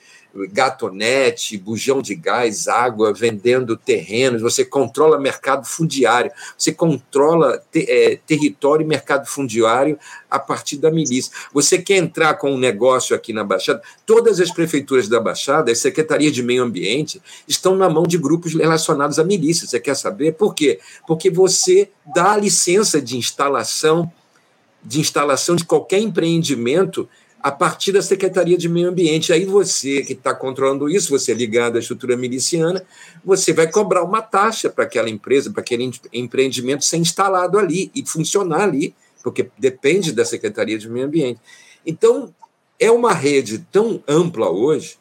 gatonete, 0.51 1.57
bujão 1.57 2.01
de 2.01 2.13
gás, 2.13 2.67
água, 2.67 3.13
vendendo 3.13 3.77
terrenos, 3.77 4.41
você 4.41 4.65
controla 4.65 5.19
mercado 5.19 5.65
fundiário, 5.65 6.31
você 6.57 6.73
controla 6.73 7.63
te, 7.71 7.89
é, 7.89 8.19
território 8.27 8.83
e 8.83 8.87
mercado 8.87 9.25
fundiário 9.25 9.97
a 10.29 10.37
partir 10.37 10.77
da 10.77 10.91
milícia. 10.91 11.31
Você 11.53 11.77
quer 11.77 11.97
entrar 11.97 12.33
com 12.33 12.51
um 12.51 12.57
negócio 12.57 13.15
aqui 13.15 13.31
na 13.31 13.43
Baixada? 13.43 13.81
Todas 14.05 14.39
as 14.41 14.51
prefeituras 14.51 15.07
da 15.07 15.19
Baixada, 15.19 15.71
as 15.71 15.79
secretarias 15.79 16.33
de 16.33 16.43
meio 16.43 16.63
ambiente, 16.63 17.21
estão 17.47 17.75
na 17.75 17.89
mão 17.89 18.03
de 18.03 18.17
grupos 18.17 18.53
relacionados 18.53 19.17
à 19.17 19.23
milícia. 19.23 19.67
Você 19.67 19.79
quer 19.79 19.95
saber 19.95 20.33
por 20.33 20.53
quê? 20.53 20.79
Porque 21.07 21.29
você 21.29 21.89
dá 22.13 22.33
a 22.33 22.37
licença 22.37 23.01
de 23.01 23.17
instalação 23.17 24.11
de 24.85 24.99
instalação 24.99 25.55
de 25.55 25.65
qualquer 25.65 25.99
empreendimento 25.99 27.09
a 27.45 27.51
partir 27.51 27.91
da 27.91 28.01
Secretaria 28.01 28.57
de 28.57 28.67
Meio 28.67 28.89
Ambiente. 28.89 29.31
Aí 29.31 29.45
você 29.45 30.01
que 30.01 30.13
está 30.13 30.33
controlando 30.33 30.89
isso, 30.89 31.11
você 31.11 31.31
é 31.31 31.35
ligado 31.35 31.75
à 31.75 31.79
estrutura 31.79 32.17
miliciana, 32.17 32.83
você 33.23 33.53
vai 33.53 33.69
cobrar 33.69 34.03
uma 34.03 34.19
taxa 34.19 34.67
para 34.67 34.83
aquela 34.83 35.11
empresa, 35.11 35.51
para 35.51 35.61
aquele 35.61 35.91
empreendimento 36.11 36.83
ser 36.83 36.97
instalado 36.97 37.59
ali 37.59 37.91
e 37.93 38.03
funcionar 38.03 38.61
ali, 38.61 38.95
porque 39.23 39.47
depende 39.59 40.11
da 40.11 40.25
Secretaria 40.25 40.75
de 40.75 40.89
Meio 40.89 41.05
Ambiente. 41.05 41.39
Então, 41.85 42.33
é 42.79 42.89
uma 42.89 43.13
rede 43.13 43.59
tão 43.71 44.03
ampla 44.07 44.49
hoje. 44.49 44.97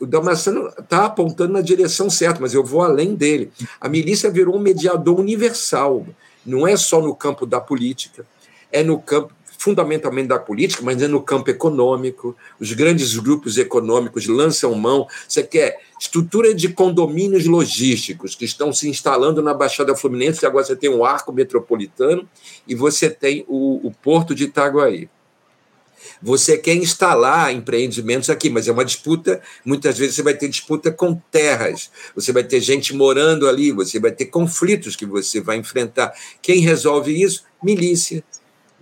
O 0.00 0.06
Damasceno 0.06 0.72
está 0.76 1.04
apontando 1.04 1.52
na 1.52 1.60
direção 1.60 2.10
certa, 2.10 2.40
mas 2.40 2.54
eu 2.54 2.64
vou 2.64 2.82
além 2.82 3.14
dele. 3.14 3.52
A 3.80 3.88
milícia 3.88 4.28
virou 4.28 4.56
um 4.56 4.60
mediador 4.60 5.20
universal, 5.20 6.04
não 6.44 6.66
é 6.66 6.76
só 6.76 7.00
no 7.00 7.14
campo 7.14 7.46
da 7.46 7.60
política, 7.60 8.26
é 8.72 8.82
no 8.82 9.00
campo 9.00 9.37
fundamentalmente 9.58 10.28
da 10.28 10.38
política, 10.38 10.82
mas 10.84 11.02
é 11.02 11.08
no 11.08 11.20
campo 11.20 11.50
econômico. 11.50 12.34
Os 12.60 12.72
grandes 12.72 13.16
grupos 13.18 13.58
econômicos 13.58 14.28
lançam 14.28 14.72
mão. 14.74 15.06
Você 15.26 15.42
quer 15.42 15.80
estrutura 16.00 16.54
de 16.54 16.68
condomínios 16.68 17.44
logísticos 17.44 18.36
que 18.36 18.44
estão 18.44 18.72
se 18.72 18.88
instalando 18.88 19.42
na 19.42 19.52
Baixada 19.52 19.96
Fluminense, 19.96 20.46
agora 20.46 20.64
você 20.64 20.76
tem 20.76 20.88
o 20.88 21.04
arco 21.04 21.32
metropolitano 21.32 22.26
e 22.66 22.74
você 22.74 23.10
tem 23.10 23.44
o, 23.48 23.84
o 23.86 23.90
porto 23.90 24.32
de 24.32 24.44
Itaguaí. 24.44 25.10
Você 26.22 26.56
quer 26.56 26.74
instalar 26.74 27.52
empreendimentos 27.52 28.30
aqui, 28.30 28.48
mas 28.48 28.68
é 28.68 28.72
uma 28.72 28.84
disputa. 28.84 29.40
Muitas 29.64 29.98
vezes 29.98 30.14
você 30.14 30.22
vai 30.22 30.34
ter 30.34 30.48
disputa 30.48 30.90
com 30.92 31.14
terras, 31.30 31.90
você 32.14 32.32
vai 32.32 32.44
ter 32.44 32.60
gente 32.60 32.94
morando 32.94 33.48
ali, 33.48 33.72
você 33.72 33.98
vai 33.98 34.12
ter 34.12 34.26
conflitos 34.26 34.94
que 34.94 35.04
você 35.04 35.40
vai 35.40 35.56
enfrentar. 35.56 36.12
Quem 36.40 36.60
resolve 36.60 37.20
isso? 37.20 37.44
Milícia, 37.62 38.22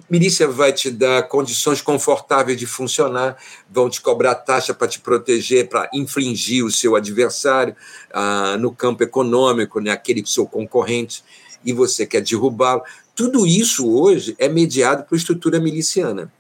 milícia 0.09 0.47
vai 0.49 0.73
te 0.73 0.91
dar 0.91 1.25
condições 1.25 1.81
confortáveis 1.81 2.59
de 2.59 2.67
funcionar, 2.67 3.37
vão 3.71 3.91
te 3.91 4.01
cobrar 4.01 4.35
taxa 4.35 4.73
para 4.73 4.89
te 4.89 5.01
proteger, 5.01 5.69
para 5.69 5.91
infligir 5.93 6.65
o 6.65 6.71
seu 6.71 6.97
adversário 6.97 7.75
ah, 8.13 8.57
no 8.59 8.73
campo 8.73 9.03
econômico, 9.03 9.81
né, 9.81 9.91
aquele 9.91 10.25
seu 10.27 10.47
concorrente, 10.47 11.25
e 11.65 11.73
você 11.73 12.07
quer 12.07 12.23
derrubá-lo. 12.23 12.83
Tudo 13.15 13.47
isso 13.47 13.91
hoje 13.91 14.37
é 14.39 14.49
mediado 14.49 15.05
por 15.05 15.17
estrutura 15.17 15.59
miliciana. 15.59 16.33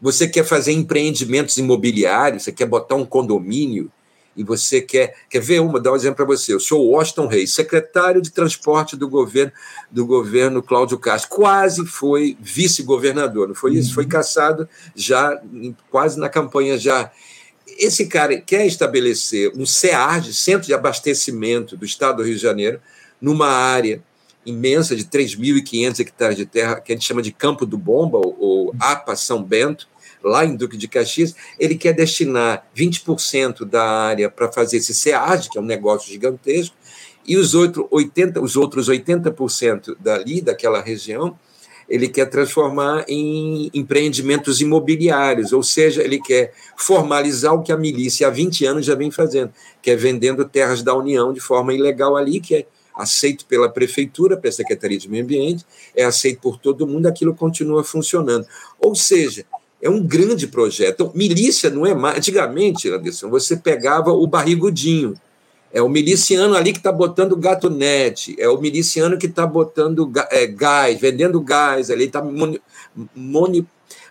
Você 0.00 0.28
quer 0.28 0.44
fazer 0.44 0.72
empreendimentos 0.72 1.56
imobiliários, 1.56 2.44
você 2.44 2.52
quer 2.52 2.66
botar 2.66 2.94
um 2.94 3.04
condomínio, 3.04 3.90
e 4.36 4.42
você 4.42 4.80
quer, 4.80 5.14
quer 5.28 5.40
ver 5.40 5.60
uma, 5.60 5.80
dar 5.80 5.92
um 5.92 5.96
exemplo 5.96 6.16
para 6.16 6.24
você. 6.24 6.52
Eu 6.52 6.60
sou 6.60 6.90
Washington 6.90 7.26
Reis, 7.26 7.54
secretário 7.54 8.20
de 8.20 8.30
transporte 8.30 8.96
do 8.96 9.08
governo 9.08 9.52
do 9.90 10.04
governo 10.06 10.62
Cláudio 10.62 10.98
Castro. 10.98 11.30
Quase 11.30 11.86
foi 11.86 12.36
vice-governador, 12.40 13.48
não 13.48 13.54
foi 13.54 13.74
isso? 13.74 13.88
Uhum. 13.88 13.94
Foi 13.94 14.06
caçado 14.06 14.68
já 14.94 15.40
quase 15.90 16.18
na 16.18 16.28
campanha 16.28 16.76
já. 16.78 17.10
Esse 17.78 18.06
cara 18.06 18.40
quer 18.40 18.66
estabelecer 18.66 19.52
um 19.56 19.64
CEARD, 19.64 20.32
Centro 20.32 20.66
de 20.66 20.74
Abastecimento 20.74 21.76
do 21.76 21.84
Estado 21.84 22.18
do 22.18 22.22
Rio 22.22 22.34
de 22.34 22.42
Janeiro, 22.42 22.80
numa 23.20 23.48
área 23.48 24.02
imensa 24.44 24.94
de 24.94 25.04
3.500 25.04 26.00
hectares 26.00 26.36
de 26.36 26.44
terra, 26.44 26.80
que 26.80 26.92
a 26.92 26.94
gente 26.94 27.06
chama 27.06 27.22
de 27.22 27.32
Campo 27.32 27.64
do 27.64 27.78
Bomba, 27.78 28.18
ou 28.18 28.74
APA 28.78 29.16
São 29.16 29.42
Bento, 29.42 29.88
lá 30.24 30.44
em 30.44 30.56
Duque 30.56 30.76
de 30.76 30.88
Caxias, 30.88 31.34
ele 31.58 31.76
quer 31.76 31.92
destinar 31.92 32.66
20% 32.76 33.64
da 33.64 33.84
área 33.84 34.30
para 34.30 34.50
fazer 34.50 34.78
esse 34.78 34.94
SEAD, 34.94 35.50
que 35.50 35.58
é 35.58 35.60
um 35.60 35.64
negócio 35.64 36.10
gigantesco, 36.10 36.74
e 37.26 37.36
os, 37.36 37.54
outro 37.54 37.88
80, 37.90 38.40
os 38.40 38.56
outros 38.56 38.88
80% 38.88 39.96
dali, 39.98 40.40
daquela 40.40 40.80
região, 40.80 41.38
ele 41.88 42.08
quer 42.08 42.26
transformar 42.26 43.04
em 43.08 43.70
empreendimentos 43.74 44.60
imobiliários, 44.60 45.52
ou 45.52 45.62
seja, 45.62 46.02
ele 46.02 46.20
quer 46.20 46.52
formalizar 46.76 47.54
o 47.54 47.62
que 47.62 47.72
a 47.72 47.76
milícia 47.76 48.26
há 48.26 48.30
20 48.30 48.64
anos 48.64 48.86
já 48.86 48.94
vem 48.94 49.10
fazendo, 49.10 49.52
que 49.82 49.90
é 49.90 49.96
vendendo 49.96 50.44
terras 50.46 50.82
da 50.82 50.94
União 50.94 51.32
de 51.32 51.40
forma 51.40 51.74
ilegal 51.74 52.16
ali, 52.16 52.40
que 52.40 52.54
é 52.54 52.66
aceito 52.94 53.44
pela 53.46 53.68
prefeitura, 53.68 54.36
pela 54.36 54.52
Secretaria 54.52 54.98
de 54.98 55.10
Meio 55.10 55.24
Ambiente, 55.24 55.64
é 55.96 56.04
aceito 56.04 56.40
por 56.40 56.58
todo 56.58 56.86
mundo, 56.86 57.06
aquilo 57.06 57.34
continua 57.34 57.82
funcionando. 57.82 58.46
Ou 58.78 58.94
seja, 58.94 59.44
é 59.84 59.90
um 59.90 60.02
grande 60.02 60.46
projeto. 60.46 60.94
Então, 60.94 61.12
milícia 61.14 61.68
não 61.68 61.84
é 61.84 61.94
mais. 61.94 62.16
Antigamente, 62.16 62.88
Anderson, 62.88 63.28
você 63.28 63.54
pegava 63.54 64.12
o 64.12 64.26
barrigudinho. 64.26 65.14
É 65.70 65.82
o 65.82 65.90
miliciano 65.90 66.54
ali 66.54 66.72
que 66.72 66.78
está 66.78 66.90
botando 66.90 67.36
gato 67.36 67.68
net, 67.68 68.34
é 68.38 68.48
o 68.48 68.58
miliciano 68.60 69.18
que 69.18 69.26
está 69.26 69.44
botando 69.44 70.10
é, 70.30 70.46
gás, 70.46 70.98
vendendo 71.00 71.40
gás, 71.40 71.90
ele 71.90 72.04
está 72.04 72.22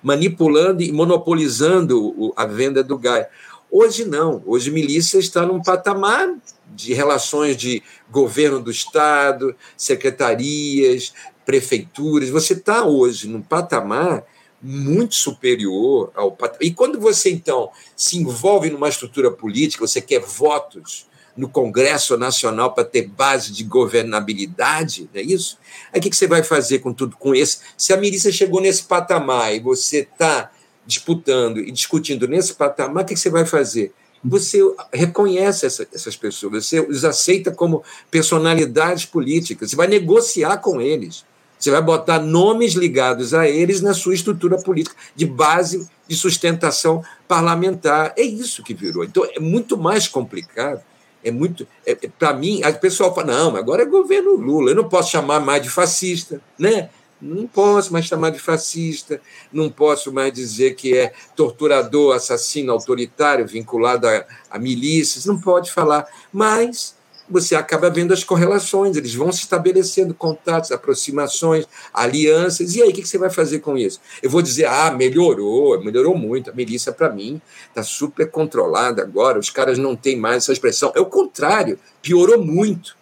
manipulando 0.04 0.84
e 0.84 0.92
monopolizando 0.92 2.34
a 2.36 2.46
venda 2.46 2.84
do 2.84 2.98
gás. 2.98 3.28
Hoje 3.72 4.04
não, 4.04 4.44
hoje 4.46 4.70
milícia 4.70 5.18
está 5.18 5.46
num 5.46 5.64
patamar 5.64 6.36
de 6.76 6.94
relações 6.94 7.56
de 7.56 7.82
governo 8.12 8.60
do 8.60 8.70
Estado, 8.70 9.56
secretarias, 9.78 11.14
prefeituras. 11.46 12.30
Você 12.30 12.54
está 12.54 12.86
hoje 12.86 13.30
num 13.30 13.42
patamar 13.42 14.26
muito 14.64 15.16
superior 15.16 16.10
ao. 16.16 16.38
E 16.62 16.72
quando 16.72 16.98
você, 17.00 17.30
então, 17.30 17.70
se 17.96 18.18
envolve 18.18 18.70
numa 18.70 18.88
estrutura 18.88 19.30
política, 19.30 19.86
você 19.86 20.00
quer 20.00 20.22
votos 20.22 21.06
no 21.36 21.50
Congresso 21.50 22.16
Nacional 22.18 22.74
para 22.74 22.86
ter 22.86 23.08
base 23.08 23.52
de 23.52 23.64
governabilidade, 23.64 25.10
não 25.14 25.20
é 25.20 25.24
isso? 25.24 25.58
Aí 25.92 26.00
o 26.00 26.04
que 26.04 26.16
você 26.16 26.28
vai 26.28 26.44
fazer 26.44 26.80
com 26.80 26.94
tudo 26.94 27.18
com 27.18 27.36
esse? 27.36 27.60
Se 27.76 27.92
a 27.92 27.98
milícia 27.98 28.32
chegou 28.32 28.62
nesse 28.62 28.84
patamar 28.84 29.54
e 29.54 29.60
você 29.60 30.00
está 30.00 30.52
disputando 30.86 31.60
e 31.60 31.72
discutindo 31.72 32.28
nesse 32.28 32.54
patamar, 32.54 33.04
o 33.04 33.08
que 33.08 33.16
você 33.16 33.30
vai 33.30 33.46
fazer? 33.46 33.92
Você 34.24 34.60
reconhece 34.94 35.66
essa, 35.66 35.86
essas 35.94 36.16
pessoas, 36.16 36.66
você 36.66 36.80
os 36.80 37.04
aceita 37.04 37.52
como 37.52 37.84
personalidades 38.10 39.06
políticas, 39.06 39.72
você 39.72 39.76
vai 39.76 39.88
negociar 39.88 40.58
com 40.58 40.80
eles. 40.80 41.26
Você 41.64 41.72
vai 41.72 41.82
botar 41.82 42.20
nomes 42.20 42.74
ligados 42.74 43.34
a 43.34 43.48
eles 43.48 43.80
na 43.80 43.94
sua 43.94 44.14
estrutura 44.14 44.58
política, 44.58 44.98
de 45.16 45.26
base 45.26 45.90
de 46.06 46.14
sustentação 46.14 47.02
parlamentar. 47.26 48.14
É 48.18 48.22
isso 48.22 48.62
que 48.62 48.74
virou. 48.74 49.06
Então, 49.06 49.26
é 49.34 49.40
muito 49.40 49.78
mais 49.78 50.06
complicado. 50.06 50.82
É 51.24 51.32
muito. 51.32 51.66
É, 51.86 51.94
é 51.94 52.10
Para 52.20 52.34
mim, 52.34 52.62
o 52.62 52.80
pessoal 52.80 53.16
fala: 53.16 53.28
não, 53.28 53.56
agora 53.56 53.84
é 53.84 53.86
governo 53.86 54.36
Lula, 54.36 54.72
eu 54.72 54.76
não 54.76 54.90
posso 54.90 55.12
chamar 55.12 55.40
mais 55.40 55.64
de 55.64 55.70
fascista. 55.70 56.42
Né? 56.60 56.90
Não 57.22 57.48
posso 57.48 57.94
mais 57.94 58.08
chamar 58.08 58.32
de 58.32 58.40
fascista, 58.40 59.22
não 59.50 59.70
posso 59.70 60.12
mais 60.12 60.34
dizer 60.34 60.76
que 60.76 60.98
é 60.98 61.14
torturador, 61.34 62.14
assassino, 62.14 62.74
autoritário, 62.74 63.48
vinculado 63.48 64.06
a, 64.06 64.26
a 64.52 64.60
milícias, 64.60 65.26
não 65.26 65.40
pode 65.40 65.72
falar. 65.72 66.06
Mas 66.34 66.94
você 67.30 67.56
acaba 67.56 67.90
vendo 67.90 68.14
as 68.14 68.24
correlações, 68.24 68.96
eles 68.98 69.16
vão 69.16 69.32
se 69.32 69.40
estabelecendo 69.40 70.14
contatos, 70.14 70.72
aproximações, 70.72 71.66
alianças, 71.94 72.76
e 72.76 72.82
aí 72.82 72.90
o 72.90 72.94
que 72.94 73.08
você 73.08 73.18
vai 73.18 73.30
fazer 73.30 73.60
com 73.60 73.78
isso? 73.78 74.00
Eu 74.22 74.30
vou 74.30 74.42
dizer, 74.42 74.66
ah, 74.66 74.92
melhorou, 74.92 75.82
melhorou 75.84 76.18
muito, 76.18 76.50
a 76.50 76.54
milícia, 76.54 76.92
para 76.92 77.10
mim, 77.10 77.42
está 77.70 77.84
super 77.84 78.30
controlada 78.30 79.02
agora, 79.02 79.40
os 79.40 79.50
caras 79.50 79.78
não 79.78 79.96
têm 79.96 80.18
mais 80.18 80.44
essa 80.44 80.54
expressão. 80.54 80.92
É 80.96 81.00
o 81.00 81.06
contrário, 81.06 81.80
piorou 82.02 82.44
muito. 82.44 82.96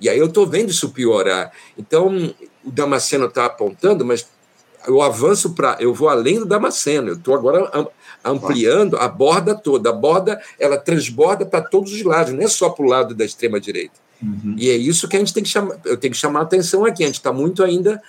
E 0.00 0.08
aí 0.08 0.18
eu 0.18 0.26
estou 0.26 0.46
vendo 0.46 0.70
isso 0.70 0.90
piorar. 0.90 1.52
Então, 1.78 2.34
o 2.64 2.70
Damasceno 2.70 3.26
está 3.26 3.46
apontando, 3.46 4.04
mas 4.04 4.26
eu 4.86 5.00
avanço 5.00 5.54
para. 5.54 5.76
Eu 5.78 5.94
vou 5.94 6.08
além 6.08 6.38
do 6.38 6.46
Damasceno, 6.46 7.08
eu 7.08 7.14
estou 7.14 7.34
agora 7.34 7.88
ampliando 8.24 8.96
a 8.96 9.08
borda 9.08 9.54
toda. 9.54 9.90
A 9.90 9.92
borda 9.92 10.40
ela 10.58 10.78
transborda 10.78 11.44
para 11.44 11.60
todos 11.60 11.92
os 11.92 12.02
lados, 12.02 12.32
não 12.32 12.42
é 12.42 12.48
só 12.48 12.70
para 12.70 12.84
o 12.84 12.88
lado 12.88 13.14
da 13.14 13.24
extrema-direita. 13.24 13.94
Uhum. 14.22 14.54
E 14.56 14.70
é 14.70 14.76
isso 14.76 15.08
que 15.08 15.16
a 15.16 15.18
gente 15.18 15.34
tem 15.34 15.42
que 15.42 15.48
chamar. 15.48 15.78
Eu 15.84 15.96
tenho 15.96 16.12
que 16.12 16.18
chamar 16.18 16.40
a 16.40 16.42
atenção 16.44 16.84
aqui. 16.84 17.02
A 17.02 17.06
gente 17.06 17.16
está 17.16 17.32
muito 17.32 17.62
ainda 17.62 18.00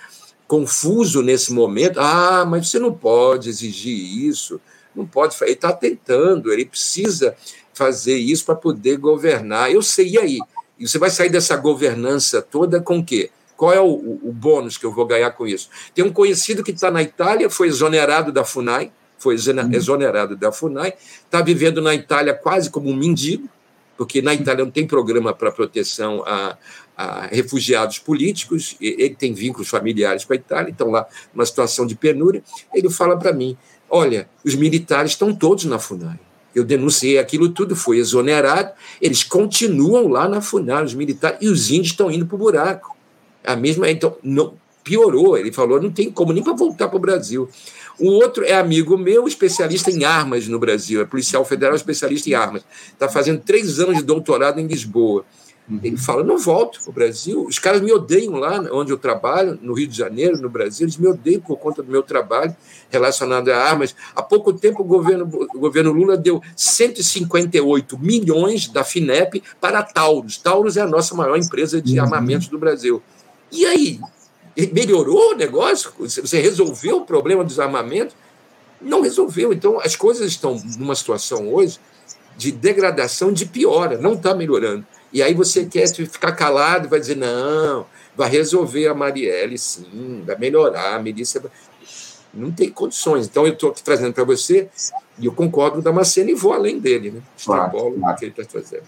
confuso 0.46 1.22
nesse 1.22 1.52
momento. 1.52 1.98
Ah, 1.98 2.44
mas 2.46 2.68
você 2.68 2.78
não 2.78 2.92
pode 2.92 3.48
exigir 3.48 3.96
isso. 4.28 4.60
Não 4.94 5.04
pode. 5.04 5.34
Ele 5.42 5.52
está 5.52 5.72
tentando, 5.72 6.52
ele 6.52 6.64
precisa 6.64 7.34
fazer 7.72 8.16
isso 8.16 8.44
para 8.44 8.54
poder 8.54 8.96
governar. 8.96 9.72
Eu 9.72 9.82
sei, 9.82 10.10
e 10.10 10.18
aí? 10.18 10.38
E 10.78 10.86
você 10.86 10.98
vai 10.98 11.10
sair 11.10 11.30
dessa 11.30 11.56
governança 11.56 12.40
toda 12.40 12.80
com 12.80 12.98
o 12.98 13.04
quê? 13.04 13.30
Qual 13.56 13.72
é 13.72 13.80
o, 13.80 13.86
o, 13.86 14.32
bônus 14.32 14.76
que 14.76 14.84
eu 14.84 14.92
vou 14.92 15.06
ganhar 15.06 15.30
com 15.30 15.46
isso? 15.46 15.68
Tem 15.94 16.04
um 16.04 16.12
conhecido 16.12 16.64
que 16.64 16.72
está 16.72 16.90
na 16.90 17.02
Itália, 17.02 17.48
foi 17.48 17.68
exonerado 17.68 18.32
da 18.32 18.44
FUNAI, 18.44 18.92
foi 19.24 19.36
uhum. 19.36 19.72
exonerado 19.72 20.36
da 20.36 20.52
FUNAI, 20.52 20.92
está 21.24 21.40
vivendo 21.40 21.80
na 21.80 21.94
Itália 21.94 22.34
quase 22.34 22.68
como 22.68 22.90
um 22.90 22.94
mendigo, 22.94 23.48
porque 23.96 24.20
na 24.20 24.34
Itália 24.34 24.64
não 24.64 24.70
tem 24.70 24.86
programa 24.86 25.32
para 25.32 25.50
proteção 25.50 26.22
a, 26.26 26.58
a, 26.94 27.26
refugiados 27.26 27.98
políticos, 27.98 28.76
ele 28.80 29.14
tem 29.14 29.32
vínculos 29.32 29.68
familiares 29.68 30.24
com 30.24 30.34
a 30.34 30.36
Itália, 30.36 30.70
então 30.70 30.90
lá 30.90 31.06
numa 31.32 31.46
situação 31.46 31.86
de 31.86 31.94
penúria. 31.94 32.42
Ele 32.74 32.90
fala 32.90 33.16
para 33.16 33.32
mim: 33.32 33.56
olha, 33.88 34.28
os 34.44 34.54
militares 34.54 35.12
estão 35.12 35.34
todos 35.34 35.64
na 35.64 35.78
FUNAI. 35.78 36.18
Eu 36.54 36.64
denunciei 36.64 37.18
aquilo 37.18 37.48
tudo, 37.48 37.74
foi 37.74 37.98
exonerado, 37.98 38.72
eles 39.00 39.24
continuam 39.24 40.06
lá 40.06 40.28
na 40.28 40.40
FUNAI, 40.40 40.84
os 40.84 40.94
militares, 40.94 41.38
e 41.40 41.48
os 41.48 41.70
índios 41.70 41.88
estão 41.88 42.10
indo 42.10 42.26
para 42.26 42.36
o 42.36 42.38
buraco. 42.38 42.96
A 43.44 43.56
mesma, 43.56 43.90
então, 43.90 44.16
não, 44.22 44.54
piorou. 44.84 45.36
Ele 45.36 45.50
falou: 45.50 45.80
não 45.80 45.90
tem 45.90 46.10
como 46.10 46.32
nem 46.32 46.42
para 46.42 46.52
voltar 46.52 46.88
para 46.88 46.96
o 46.96 47.00
Brasil. 47.00 47.48
O 47.98 48.10
outro 48.10 48.44
é 48.44 48.52
amigo 48.52 48.98
meu, 48.98 49.26
especialista 49.26 49.90
em 49.90 50.04
armas 50.04 50.46
no 50.48 50.58
Brasil, 50.58 51.00
é 51.00 51.04
policial 51.04 51.44
federal 51.44 51.74
especialista 51.74 52.28
em 52.28 52.34
armas. 52.34 52.64
Está 52.92 53.08
fazendo 53.08 53.40
três 53.40 53.80
anos 53.80 53.96
de 53.96 54.02
doutorado 54.02 54.60
em 54.60 54.66
Lisboa. 54.66 55.24
Uhum. 55.68 55.80
Ele 55.82 55.96
fala: 55.96 56.22
não 56.22 56.36
volto 56.36 56.80
para 56.80 56.90
o 56.90 56.92
Brasil. 56.92 57.46
Os 57.46 57.58
caras 57.58 57.80
me 57.80 57.90
odeiam 57.92 58.34
lá 58.34 58.60
onde 58.72 58.92
eu 58.92 58.98
trabalho, 58.98 59.58
no 59.62 59.72
Rio 59.72 59.86
de 59.86 59.96
Janeiro, 59.96 60.36
no 60.38 60.50
Brasil. 60.50 60.84
Eles 60.84 60.96
me 60.96 61.06
odeiam 61.06 61.40
por 61.40 61.56
conta 61.56 61.82
do 61.82 61.90
meu 61.90 62.02
trabalho 62.02 62.54
relacionado 62.90 63.48
a 63.48 63.56
armas. 63.56 63.94
Há 64.14 64.22
pouco 64.22 64.52
tempo, 64.52 64.82
o 64.82 64.84
governo, 64.84 65.24
o 65.54 65.58
governo 65.58 65.92
Lula 65.92 66.16
deu 66.16 66.42
158 66.54 67.98
milhões 67.98 68.68
da 68.68 68.84
FINEP 68.84 69.42
para 69.60 69.78
a 69.78 69.82
Taurus. 69.82 70.36
Taurus 70.36 70.76
é 70.76 70.82
a 70.82 70.86
nossa 70.86 71.14
maior 71.14 71.36
empresa 71.36 71.80
de 71.80 71.98
uhum. 71.98 72.04
armamentos 72.04 72.48
do 72.48 72.58
Brasil. 72.58 73.02
E 73.50 73.64
aí? 73.64 74.00
Melhorou 74.72 75.32
o 75.32 75.36
negócio? 75.36 75.92
Você 75.98 76.40
resolveu 76.40 76.98
o 76.98 77.04
problema 77.04 77.42
dos 77.42 77.58
armamentos? 77.58 78.14
Não 78.80 79.00
resolveu. 79.00 79.52
Então, 79.52 79.80
as 79.80 79.96
coisas 79.96 80.26
estão 80.28 80.60
numa 80.78 80.94
situação 80.94 81.52
hoje 81.52 81.80
de 82.36 82.52
degradação, 82.52 83.32
de 83.32 83.46
piora, 83.46 83.98
não 83.98 84.14
está 84.14 84.34
melhorando. 84.34 84.86
E 85.12 85.22
aí 85.22 85.34
você 85.34 85.64
quer 85.64 85.86
ficar 85.88 86.32
calado, 86.32 86.88
vai 86.88 86.98
dizer, 86.98 87.16
não, 87.16 87.86
vai 88.16 88.28
resolver 88.28 88.88
a 88.88 88.94
Marielle, 88.94 89.56
sim, 89.56 90.22
vai 90.26 90.36
melhorar, 90.36 90.96
a 90.96 90.98
milícia. 90.98 91.42
Não 92.32 92.50
tem 92.50 92.68
condições. 92.68 93.26
Então, 93.26 93.46
eu 93.46 93.52
estou 93.52 93.70
aqui 93.70 93.82
trazendo 93.82 94.12
para 94.12 94.24
você, 94.24 94.68
e 95.18 95.26
eu 95.26 95.32
concordo 95.32 95.74
com 95.74 95.78
o 95.80 95.82
Damasceno 95.82 96.30
e 96.30 96.34
vou 96.34 96.52
além 96.52 96.80
dele, 96.80 97.12
né? 97.12 97.22
Extrapolo 97.36 97.96
claro, 97.96 98.14
o 98.14 98.18
que 98.18 98.24
ele 98.24 98.34
está 98.36 98.44
trazendo. 98.44 98.82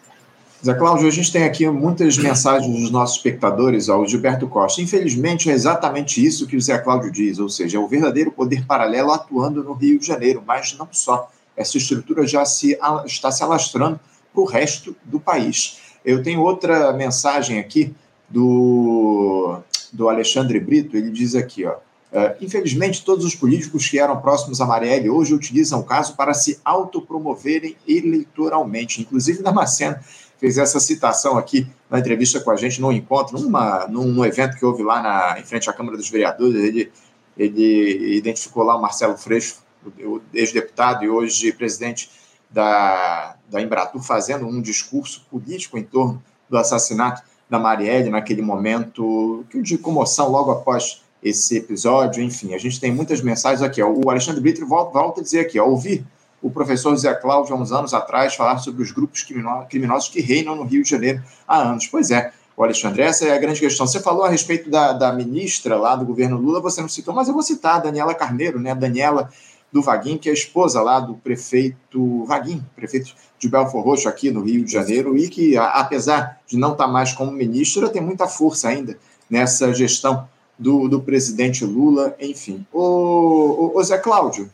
Zé 0.66 0.74
Cláudio, 0.74 1.06
a 1.06 1.12
gente 1.12 1.30
tem 1.30 1.44
aqui 1.44 1.68
muitas 1.68 2.18
mensagens 2.18 2.76
dos 2.76 2.90
nossos 2.90 3.18
espectadores 3.18 3.88
ao 3.88 4.04
Gilberto 4.04 4.48
Costa. 4.48 4.82
Infelizmente, 4.82 5.48
é 5.48 5.52
exatamente 5.52 6.24
isso 6.24 6.44
que 6.44 6.56
o 6.56 6.60
Zé 6.60 6.76
Cláudio 6.76 7.12
diz, 7.12 7.38
ou 7.38 7.48
seja, 7.48 7.76
é 7.76 7.80
o 7.80 7.86
verdadeiro 7.86 8.32
poder 8.32 8.66
paralelo 8.66 9.12
atuando 9.12 9.62
no 9.62 9.74
Rio 9.74 9.96
de 9.96 10.04
Janeiro, 10.04 10.42
mas 10.44 10.76
não 10.76 10.88
só. 10.90 11.30
Essa 11.56 11.78
estrutura 11.78 12.26
já 12.26 12.44
se, 12.44 12.76
está 13.04 13.30
se 13.30 13.44
alastrando 13.44 14.00
para 14.32 14.42
o 14.42 14.44
resto 14.44 14.96
do 15.04 15.20
país. 15.20 15.78
Eu 16.04 16.20
tenho 16.20 16.42
outra 16.42 16.92
mensagem 16.92 17.60
aqui 17.60 17.94
do, 18.28 19.60
do 19.92 20.08
Alexandre 20.08 20.58
Brito, 20.58 20.96
ele 20.96 21.10
diz 21.10 21.36
aqui, 21.36 21.64
ó, 21.64 21.76
Uh, 22.06 22.32
infelizmente, 22.40 23.04
todos 23.04 23.26
os 23.26 23.34
políticos 23.34 23.88
que 23.88 23.98
eram 23.98 24.18
próximos 24.20 24.60
a 24.60 24.64
Marielle 24.64 25.10
hoje 25.10 25.34
utilizam 25.34 25.80
o 25.80 25.82
caso 25.82 26.14
para 26.14 26.32
se 26.32 26.58
autopromoverem 26.64 27.76
eleitoralmente, 27.86 29.02
inclusive 29.02 29.42
Damasceno 29.42 29.98
fez 30.38 30.58
essa 30.58 30.78
citação 30.78 31.38
aqui 31.38 31.66
na 31.90 31.98
entrevista 31.98 32.40
com 32.40 32.50
a 32.50 32.56
gente 32.56 32.80
num 32.80 32.92
encontro, 32.92 33.38
numa, 33.38 33.86
num, 33.86 34.24
evento 34.24 34.56
que 34.56 34.64
houve 34.64 34.82
lá 34.82 35.02
na, 35.02 35.40
em 35.40 35.44
frente 35.44 35.68
à 35.68 35.72
Câmara 35.72 35.96
dos 35.96 36.08
Vereadores. 36.08 36.62
Ele, 36.62 36.92
ele 37.36 38.16
identificou 38.16 38.62
lá 38.62 38.76
o 38.76 38.82
Marcelo 38.82 39.16
Freixo, 39.16 39.62
o 40.00 40.20
ex-deputado 40.34 41.04
e 41.04 41.08
hoje 41.08 41.52
presidente 41.52 42.10
da, 42.50 43.36
da 43.48 43.60
Embratur, 43.60 44.02
fazendo 44.02 44.46
um 44.46 44.60
discurso 44.60 45.26
político 45.30 45.78
em 45.78 45.82
torno 45.82 46.22
do 46.48 46.56
assassinato 46.56 47.22
da 47.48 47.58
Marielle 47.58 48.10
naquele 48.10 48.42
momento 48.42 49.44
de 49.54 49.78
comoção 49.78 50.28
logo 50.28 50.50
após 50.50 51.02
esse 51.22 51.56
episódio. 51.56 52.22
Enfim, 52.22 52.54
a 52.54 52.58
gente 52.58 52.80
tem 52.80 52.92
muitas 52.92 53.20
mensagens 53.20 53.62
aqui. 53.62 53.82
O 53.82 54.10
Alexandre 54.10 54.40
Brito 54.40 54.66
volta, 54.66 54.92
volta 54.92 55.20
a 55.20 55.24
dizer 55.24 55.40
aqui: 55.40 55.58
ouvir 55.58 56.04
o 56.46 56.50
professor 56.50 56.94
Zé 56.96 57.12
Cláudio, 57.12 57.56
há 57.56 57.58
uns 57.58 57.72
anos 57.72 57.92
atrás, 57.92 58.36
falar 58.36 58.58
sobre 58.58 58.80
os 58.80 58.92
grupos 58.92 59.26
criminosos 59.68 60.08
que 60.08 60.20
reinam 60.20 60.54
no 60.54 60.62
Rio 60.62 60.84
de 60.84 60.88
Janeiro 60.88 61.20
há 61.46 61.60
anos. 61.60 61.88
Pois 61.88 62.12
é, 62.12 62.32
o 62.56 62.62
Alexandre, 62.62 63.02
essa 63.02 63.26
é 63.26 63.34
a 63.34 63.38
grande 63.38 63.58
questão. 63.58 63.84
Você 63.84 63.98
falou 63.98 64.24
a 64.24 64.28
respeito 64.28 64.70
da, 64.70 64.92
da 64.92 65.12
ministra 65.12 65.76
lá 65.76 65.96
do 65.96 66.06
governo 66.06 66.36
Lula, 66.36 66.60
você 66.60 66.80
não 66.80 66.88
citou, 66.88 67.12
mas 67.12 67.26
eu 67.26 67.34
vou 67.34 67.42
citar 67.42 67.76
a 67.76 67.78
Daniela 67.80 68.14
Carneiro, 68.14 68.60
né? 68.60 68.76
Daniela 68.76 69.28
do 69.72 69.82
Vaguinho, 69.82 70.20
que 70.20 70.28
é 70.28 70.30
a 70.30 70.34
esposa 70.34 70.80
lá 70.80 71.00
do 71.00 71.14
prefeito 71.14 72.24
Vaguinho, 72.24 72.64
prefeito 72.76 73.12
de 73.36 73.48
Belfor 73.48 73.82
Roxo 73.82 74.08
aqui 74.08 74.30
no 74.30 74.42
Rio 74.42 74.64
de 74.64 74.70
Janeiro, 74.70 75.18
e 75.18 75.28
que, 75.28 75.56
apesar 75.56 76.40
de 76.46 76.56
não 76.56 76.72
estar 76.72 76.86
mais 76.86 77.12
como 77.12 77.32
ministra, 77.32 77.88
tem 77.88 78.00
muita 78.00 78.28
força 78.28 78.68
ainda 78.68 78.96
nessa 79.28 79.74
gestão 79.74 80.28
do, 80.56 80.86
do 80.86 81.00
presidente 81.02 81.64
Lula, 81.64 82.14
enfim. 82.20 82.64
O, 82.72 83.72
o 83.74 83.82
Zé 83.82 83.98
Cláudio, 83.98 84.48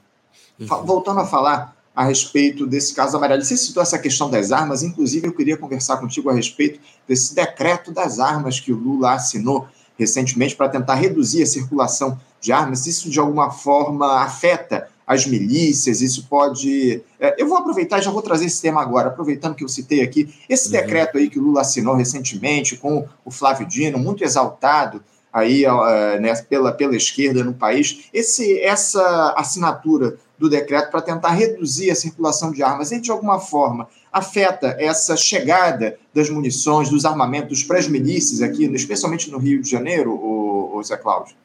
Uhum. 0.59 0.85
Voltando 0.85 1.21
a 1.21 1.27
falar 1.27 1.77
a 1.95 2.05
respeito 2.05 2.67
desse 2.67 2.95
caso 2.95 3.13
da 3.13 3.19
Marielle, 3.19 3.45
você 3.45 3.57
citou 3.57 3.83
essa 3.83 3.99
questão 3.99 4.31
das 4.31 4.51
armas, 4.51 4.83
inclusive 4.83 5.27
eu 5.27 5.33
queria 5.33 5.57
conversar 5.57 5.99
contigo 5.99 6.31
a 6.31 6.33
respeito 6.33 6.81
desse 7.07 7.35
decreto 7.35 7.93
das 7.93 8.19
armas 8.19 8.59
que 8.59 8.73
o 8.73 8.77
Lula 8.77 9.13
assinou 9.13 9.69
recentemente 9.99 10.57
para 10.57 10.71
tentar 10.71 10.95
reduzir 10.95 11.43
a 11.43 11.47
circulação 11.47 12.19
de 12.41 12.51
armas. 12.51 12.87
Isso 12.87 13.11
de 13.11 13.21
alguma 13.21 13.51
forma 13.51 14.23
afeta 14.23 14.89
as 15.07 15.27
milícias, 15.27 16.01
isso 16.01 16.27
pode. 16.29 17.03
É, 17.21 17.35
eu 17.37 17.47
vou 17.47 17.59
aproveitar 17.59 17.99
e 17.99 18.03
já 18.03 18.11
vou 18.11 18.23
trazer 18.23 18.47
esse 18.47 18.63
tema 18.63 18.81
agora, 18.81 19.09
aproveitando 19.09 19.55
que 19.55 19.65
eu 19.65 19.69
citei 19.69 20.01
aqui, 20.01 20.33
esse 20.49 20.67
uhum. 20.67 20.73
decreto 20.73 21.19
aí 21.19 21.29
que 21.29 21.39
o 21.39 21.43
Lula 21.43 21.61
assinou 21.61 21.95
recentemente 21.95 22.77
com 22.77 23.07
o 23.25 23.31
Flávio 23.31 23.67
Dino, 23.67 23.99
muito 23.99 24.25
exaltado 24.25 25.03
aí 25.33 25.65
né, 26.21 26.35
pela, 26.49 26.73
pela 26.73 26.95
esquerda 26.95 27.43
no 27.43 27.55
país, 27.55 28.05
esse, 28.13 28.61
essa 28.61 29.35
assinatura 29.37 30.19
do 30.43 30.51
decreto 30.51 30.91
para 30.91 31.01
tentar 31.01 31.31
reduzir 31.31 31.89
a 31.93 31.95
circulação 31.95 32.51
de 32.51 32.65
armas, 32.65 32.91
ele 32.91 33.01
de 33.01 33.13
alguma 33.13 33.39
forma 33.39 33.89
afeta 34.13 34.77
essa 34.77 35.17
chegada 35.17 35.97
das 36.13 36.29
munições, 36.29 36.91
dos 36.91 37.05
armamentos 37.05 37.63
para 37.63 37.79
as 37.79 37.87
milícias 37.87 38.43
aqui, 38.43 38.65
especialmente 38.75 39.31
no 39.31 39.39
Rio 39.39 39.63
de 39.63 39.71
Janeiro, 39.71 40.11
o, 40.11 40.77
o 40.77 40.83
Zé 40.83 40.97
Cláudio? 40.97 41.37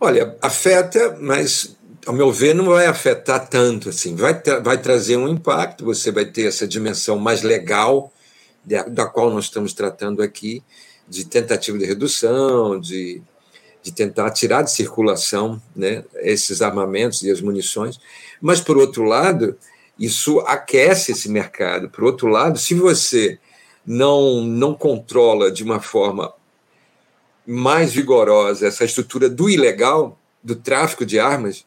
Olha, 0.00 0.36
afeta, 0.42 1.16
mas 1.20 1.76
ao 2.04 2.12
meu 2.12 2.32
ver, 2.32 2.56
não 2.56 2.66
vai 2.66 2.86
afetar 2.86 3.48
tanto 3.48 3.88
assim. 3.88 4.16
Vai, 4.16 4.40
tra 4.40 4.58
vai 4.58 4.78
trazer 4.78 5.16
um 5.16 5.28
impacto, 5.28 5.84
você 5.84 6.10
vai 6.10 6.24
ter 6.24 6.48
essa 6.48 6.66
dimensão 6.66 7.20
mais 7.20 7.42
legal, 7.42 8.12
da 8.64 9.06
qual 9.06 9.30
nós 9.30 9.44
estamos 9.44 9.72
tratando 9.72 10.22
aqui, 10.22 10.60
de 11.08 11.24
tentativa 11.24 11.78
de 11.78 11.84
redução, 11.84 12.80
de, 12.80 13.22
de 13.88 13.94
tentar 13.94 14.30
tirar 14.30 14.62
de 14.62 14.70
circulação 14.70 15.60
né, 15.74 16.04
esses 16.16 16.60
armamentos 16.60 17.22
e 17.22 17.30
as 17.30 17.40
munições. 17.40 17.98
Mas, 18.40 18.60
por 18.60 18.76
outro 18.76 19.02
lado, 19.04 19.56
isso 19.98 20.40
aquece 20.40 21.12
esse 21.12 21.28
mercado. 21.28 21.88
Por 21.88 22.04
outro 22.04 22.28
lado, 22.28 22.58
se 22.58 22.74
você 22.74 23.38
não, 23.86 24.42
não 24.42 24.74
controla 24.74 25.50
de 25.50 25.64
uma 25.64 25.80
forma 25.80 26.32
mais 27.46 27.92
vigorosa 27.92 28.66
essa 28.66 28.84
estrutura 28.84 29.28
do 29.28 29.48
ilegal, 29.48 30.18
do 30.44 30.54
tráfico 30.54 31.06
de 31.06 31.18
armas, 31.18 31.64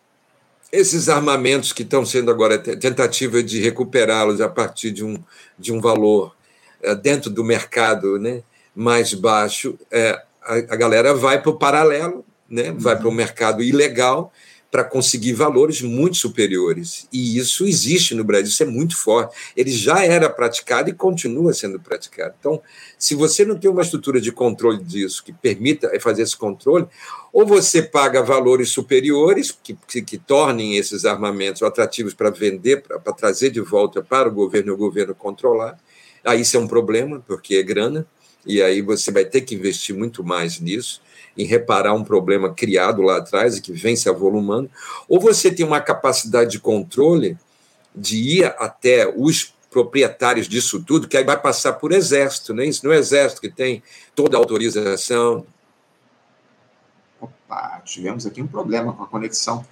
esses 0.71 1.09
armamentos 1.09 1.73
que 1.73 1.81
estão 1.81 2.05
sendo 2.05 2.29
agora 2.29 2.57
tentativa 2.59 3.41
de 3.41 3.59
recuperá-los 3.59 4.39
a 4.39 4.47
partir 4.47 4.91
de 4.91 5.03
um, 5.03 5.21
de 5.57 5.73
um 5.73 5.81
valor 5.81 6.35
é, 6.83 6.93
dentro 6.93 7.31
do 7.31 7.43
mercado 7.43 8.19
né, 8.19 8.43
mais 8.75 9.13
baixo, 9.13 9.77
é, 9.89 10.21
a, 10.43 10.55
a 10.55 10.75
galera 10.75 11.13
vai 11.13 11.41
para 11.41 11.51
o 11.51 11.57
paralelo, 11.57 12.25
né, 12.49 12.73
vai 12.77 12.97
para 12.97 13.07
o 13.07 13.11
mercado 13.11 13.63
ilegal 13.63 14.31
para 14.71 14.85
conseguir 14.85 15.33
valores 15.33 15.81
muito 15.81 16.15
superiores. 16.15 17.05
E 17.11 17.37
isso 17.37 17.65
existe 17.65 18.15
no 18.15 18.23
Brasil, 18.23 18.47
isso 18.47 18.63
é 18.63 18.65
muito 18.65 18.95
forte. 18.95 19.35
Ele 19.55 19.69
já 19.69 20.05
era 20.05 20.29
praticado 20.29 20.89
e 20.89 20.93
continua 20.93 21.53
sendo 21.53 21.77
praticado. 21.77 22.33
Então, 22.39 22.61
se 22.97 23.13
você 23.13 23.43
não 23.43 23.59
tem 23.59 23.69
uma 23.69 23.81
estrutura 23.81 24.21
de 24.21 24.31
controle 24.31 24.81
disso 24.81 25.25
que 25.25 25.33
permita 25.33 25.91
fazer 25.99 26.21
esse 26.21 26.37
controle, 26.37 26.87
ou 27.33 27.45
você 27.45 27.81
paga 27.81 28.23
valores 28.23 28.69
superiores 28.69 29.51
que, 29.51 29.77
que, 29.85 30.01
que 30.01 30.17
tornem 30.17 30.77
esses 30.77 31.03
armamentos 31.03 31.61
atrativos 31.61 32.13
para 32.13 32.29
vender, 32.29 32.81
para 32.81 33.11
trazer 33.11 33.49
de 33.49 33.59
volta 33.59 34.01
para 34.01 34.29
o 34.29 34.33
governo 34.33 34.71
e 34.71 34.73
o 34.73 34.77
governo 34.77 35.13
controlar. 35.13 35.77
Aí 36.23 36.41
isso 36.41 36.55
é 36.55 36.59
um 36.59 36.67
problema, 36.67 37.21
porque 37.27 37.55
é 37.55 37.63
grana, 37.63 38.07
e 38.45 38.61
aí 38.61 38.81
você 38.81 39.11
vai 39.11 39.25
ter 39.25 39.41
que 39.41 39.55
investir 39.55 39.95
muito 39.95 40.23
mais 40.23 40.59
nisso 40.59 41.01
em 41.37 41.45
reparar 41.45 41.93
um 41.93 42.03
problema 42.03 42.53
criado 42.53 43.01
lá 43.01 43.17
atrás 43.17 43.57
e 43.57 43.61
que 43.61 43.71
vem 43.71 43.95
se 43.95 44.09
avolumando, 44.09 44.69
ou 45.07 45.19
você 45.19 45.51
tem 45.51 45.65
uma 45.65 45.79
capacidade 45.79 46.51
de 46.51 46.59
controle 46.59 47.37
de 47.95 48.17
ir 48.17 48.45
até 48.57 49.07
os 49.07 49.53
proprietários 49.69 50.47
disso 50.47 50.83
tudo, 50.83 51.07
que 51.07 51.15
aí 51.15 51.23
vai 51.23 51.39
passar 51.39 51.73
por 51.73 51.93
exército, 51.93 52.53
né? 52.53 52.65
Isso 52.65 52.85
não 52.85 52.91
é 52.91 52.97
exército 52.97 53.39
que 53.39 53.49
tem 53.49 53.81
toda 54.13 54.35
a 54.35 54.39
autorização. 54.39 55.45
Opa, 57.19 57.81
tivemos 57.85 58.25
aqui 58.25 58.41
um 58.41 58.47
problema 58.47 58.91
com 58.91 59.03
a 59.03 59.07
conexão 59.07 59.65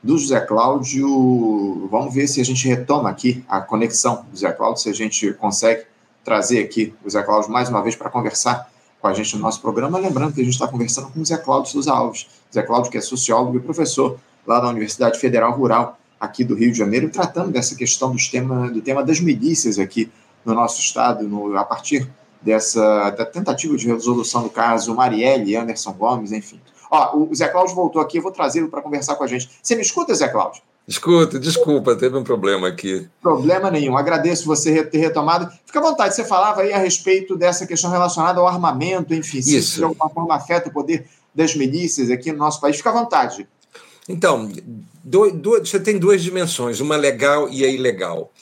do 0.00 0.16
José 0.16 0.40
Cláudio. 0.40 1.88
Vamos 1.88 2.14
ver 2.14 2.28
se 2.28 2.40
a 2.40 2.44
gente 2.44 2.68
retoma 2.68 3.10
aqui 3.10 3.44
a 3.48 3.60
conexão 3.60 4.24
do 4.24 4.30
José 4.30 4.52
Cláudio, 4.52 4.82
se 4.82 4.88
a 4.88 4.94
gente 4.94 5.32
consegue 5.32 5.84
trazer 6.26 6.58
aqui 6.58 6.92
o 7.02 7.04
José 7.04 7.22
Cláudio 7.22 7.52
mais 7.52 7.68
uma 7.68 7.80
vez 7.80 7.94
para 7.94 8.10
conversar 8.10 8.68
com 9.00 9.06
a 9.06 9.14
gente 9.14 9.36
no 9.36 9.42
nosso 9.42 9.60
programa. 9.60 9.96
Lembrando 9.96 10.34
que 10.34 10.40
a 10.40 10.44
gente 10.44 10.54
está 10.54 10.66
conversando 10.66 11.08
com 11.08 11.20
o 11.20 11.24
Zé 11.24 11.36
Cláudio 11.36 11.70
Souza 11.70 11.92
Alves. 11.92 12.26
Zé 12.52 12.64
Cláudio, 12.64 12.90
que 12.90 12.98
é 12.98 13.00
sociólogo 13.00 13.56
e 13.56 13.60
professor 13.60 14.18
lá 14.44 14.58
da 14.58 14.68
Universidade 14.68 15.20
Federal 15.20 15.52
Rural 15.52 15.96
aqui 16.18 16.42
do 16.42 16.56
Rio 16.56 16.72
de 16.72 16.78
Janeiro, 16.78 17.08
tratando 17.10 17.52
dessa 17.52 17.76
questão 17.76 18.10
dos 18.10 18.26
tema, 18.26 18.68
do 18.68 18.80
tema 18.80 19.04
das 19.04 19.20
milícias 19.20 19.78
aqui 19.78 20.10
no 20.44 20.52
nosso 20.52 20.80
estado, 20.80 21.28
no, 21.28 21.56
a 21.56 21.64
partir 21.64 22.10
dessa 22.42 23.10
da 23.10 23.24
tentativa 23.24 23.76
de 23.76 23.86
resolução 23.86 24.42
do 24.42 24.50
caso 24.50 24.94
Marielle 24.96 25.54
Anderson 25.54 25.92
Gomes, 25.92 26.32
enfim. 26.32 26.60
Ó, 26.90 27.18
o 27.18 27.34
Zé 27.34 27.46
Cláudio 27.46 27.76
voltou 27.76 28.02
aqui, 28.02 28.18
eu 28.18 28.22
vou 28.22 28.32
trazê-lo 28.32 28.68
para 28.68 28.82
conversar 28.82 29.14
com 29.14 29.22
a 29.22 29.26
gente. 29.28 29.48
Você 29.62 29.76
me 29.76 29.82
escuta, 29.82 30.12
Zé 30.12 30.26
Cláudio? 30.26 30.60
Escuta, 30.86 31.38
desculpa, 31.40 31.96
teve 31.96 32.16
um 32.16 32.22
problema 32.22 32.68
aqui. 32.68 33.08
Problema 33.20 33.70
nenhum. 33.70 33.96
Agradeço 33.96 34.46
você 34.46 34.84
ter 34.84 34.98
retomado. 34.98 35.50
Fica 35.66 35.80
à 35.80 35.82
vontade, 35.82 36.14
você 36.14 36.24
falava 36.24 36.60
aí 36.60 36.72
a 36.72 36.78
respeito 36.78 37.36
dessa 37.36 37.66
questão 37.66 37.90
relacionada 37.90 38.38
ao 38.38 38.46
armamento, 38.46 39.12
enfim, 39.12 39.42
se 39.42 39.56
isso 39.56 39.78
de 39.78 39.84
alguma 39.84 40.08
forma 40.08 40.34
afeta 40.34 40.68
o 40.68 40.72
poder 40.72 41.06
das 41.34 41.56
milícias 41.56 42.08
aqui 42.08 42.30
no 42.30 42.38
nosso 42.38 42.60
país. 42.60 42.76
Fica 42.76 42.90
à 42.90 42.92
vontade. 42.92 43.48
Então, 44.08 44.48
do, 45.02 45.30
do, 45.32 45.58
você 45.58 45.80
tem 45.80 45.98
duas 45.98 46.22
dimensões, 46.22 46.78
uma 46.78 46.96
legal 46.96 47.48
e 47.48 47.64
a 47.64 47.68
ilegal. 47.68 48.32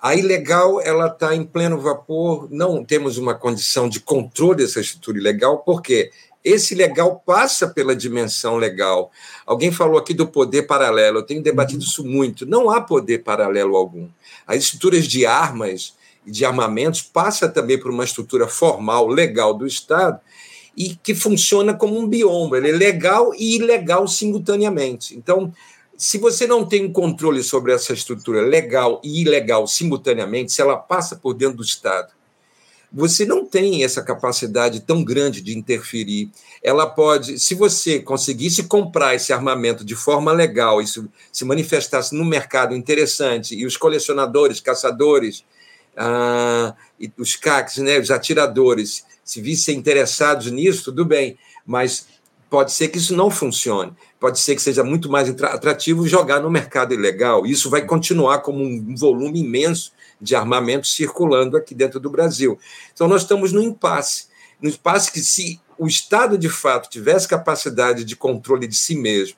A 0.00 0.14
ilegal 0.14 0.80
ela 0.80 1.08
está 1.08 1.34
em 1.36 1.44
pleno 1.44 1.78
vapor, 1.78 2.48
não 2.50 2.82
temos 2.82 3.18
uma 3.18 3.34
condição 3.34 3.86
de 3.86 4.00
controle 4.00 4.62
dessa 4.62 4.80
estrutura 4.80 5.18
ilegal, 5.18 5.58
porque 5.58 6.10
esse 6.44 6.74
legal 6.74 7.22
passa 7.24 7.68
pela 7.68 7.94
dimensão 7.94 8.56
legal. 8.56 9.10
Alguém 9.44 9.70
falou 9.70 9.98
aqui 9.98 10.14
do 10.14 10.26
poder 10.26 10.62
paralelo, 10.62 11.18
eu 11.18 11.22
tenho 11.22 11.42
debatido 11.42 11.82
isso 11.82 12.04
muito. 12.04 12.46
Não 12.46 12.70
há 12.70 12.80
poder 12.80 13.18
paralelo 13.22 13.76
algum. 13.76 14.08
As 14.46 14.58
estruturas 14.58 15.06
de 15.06 15.26
armas 15.26 15.94
e 16.26 16.30
de 16.30 16.44
armamentos 16.44 17.02
passa 17.02 17.48
também 17.48 17.78
por 17.78 17.90
uma 17.90 18.04
estrutura 18.04 18.46
formal, 18.46 19.06
legal 19.06 19.52
do 19.52 19.66
Estado, 19.66 20.20
e 20.76 20.94
que 20.94 21.14
funciona 21.14 21.74
como 21.74 21.98
um 21.98 22.06
biombo. 22.06 22.56
Ele 22.56 22.70
é 22.70 22.72
legal 22.72 23.32
e 23.34 23.56
ilegal 23.56 24.08
simultaneamente. 24.08 25.16
Então, 25.16 25.52
se 25.96 26.16
você 26.16 26.46
não 26.46 26.64
tem 26.64 26.86
um 26.86 26.92
controle 26.92 27.42
sobre 27.42 27.72
essa 27.72 27.92
estrutura 27.92 28.40
legal 28.40 29.00
e 29.04 29.20
ilegal 29.20 29.66
simultaneamente, 29.66 30.52
se 30.52 30.62
ela 30.62 30.76
passa 30.76 31.16
por 31.16 31.34
dentro 31.34 31.58
do 31.58 31.62
Estado, 31.62 32.10
você 32.92 33.24
não 33.24 33.46
tem 33.46 33.84
essa 33.84 34.02
capacidade 34.02 34.80
tão 34.80 35.04
grande 35.04 35.40
de 35.40 35.56
interferir. 35.56 36.30
Ela 36.62 36.86
pode, 36.86 37.38
se 37.38 37.54
você 37.54 38.00
conseguisse 38.00 38.64
comprar 38.64 39.14
esse 39.14 39.32
armamento 39.32 39.84
de 39.84 39.94
forma 39.94 40.32
legal, 40.32 40.80
isso 40.82 41.08
se 41.32 41.44
manifestasse 41.44 42.14
no 42.14 42.24
mercado 42.24 42.74
interessante, 42.74 43.54
e 43.54 43.64
os 43.64 43.76
colecionadores, 43.76 44.60
caçadores, 44.60 45.44
ah, 45.96 46.74
e 46.98 47.10
os 47.16 47.36
CACs, 47.36 47.78
né, 47.78 47.98
os 47.98 48.10
atiradores, 48.10 49.04
se 49.24 49.40
vissem 49.40 49.78
interessados 49.78 50.50
nisso, 50.50 50.84
tudo 50.84 51.04
bem, 51.04 51.38
mas 51.64 52.06
pode 52.48 52.72
ser 52.72 52.88
que 52.88 52.98
isso 52.98 53.14
não 53.14 53.30
funcione. 53.30 53.92
Pode 54.20 54.38
ser 54.38 54.54
que 54.54 54.60
seja 54.60 54.84
muito 54.84 55.10
mais 55.10 55.30
atrativo 55.30 56.06
jogar 56.06 56.40
no 56.40 56.50
mercado 56.50 56.92
ilegal. 56.92 57.46
Isso 57.46 57.70
vai 57.70 57.86
continuar 57.86 58.40
como 58.40 58.62
um 58.62 58.94
volume 58.94 59.40
imenso 59.40 59.92
de 60.20 60.36
armamento 60.36 60.86
circulando 60.86 61.56
aqui 61.56 61.74
dentro 61.74 61.98
do 61.98 62.10
Brasil. 62.10 62.58
Então, 62.92 63.08
nós 63.08 63.22
estamos 63.22 63.50
no 63.50 63.62
impasse. 63.62 64.26
No 64.60 64.68
impasse 64.68 65.10
que, 65.10 65.20
se 65.20 65.58
o 65.78 65.86
Estado 65.86 66.36
de 66.36 66.50
fato 66.50 66.90
tivesse 66.90 67.26
capacidade 67.26 68.04
de 68.04 68.14
controle 68.14 68.66
de 68.66 68.76
si 68.76 68.94
mesmo, 68.94 69.36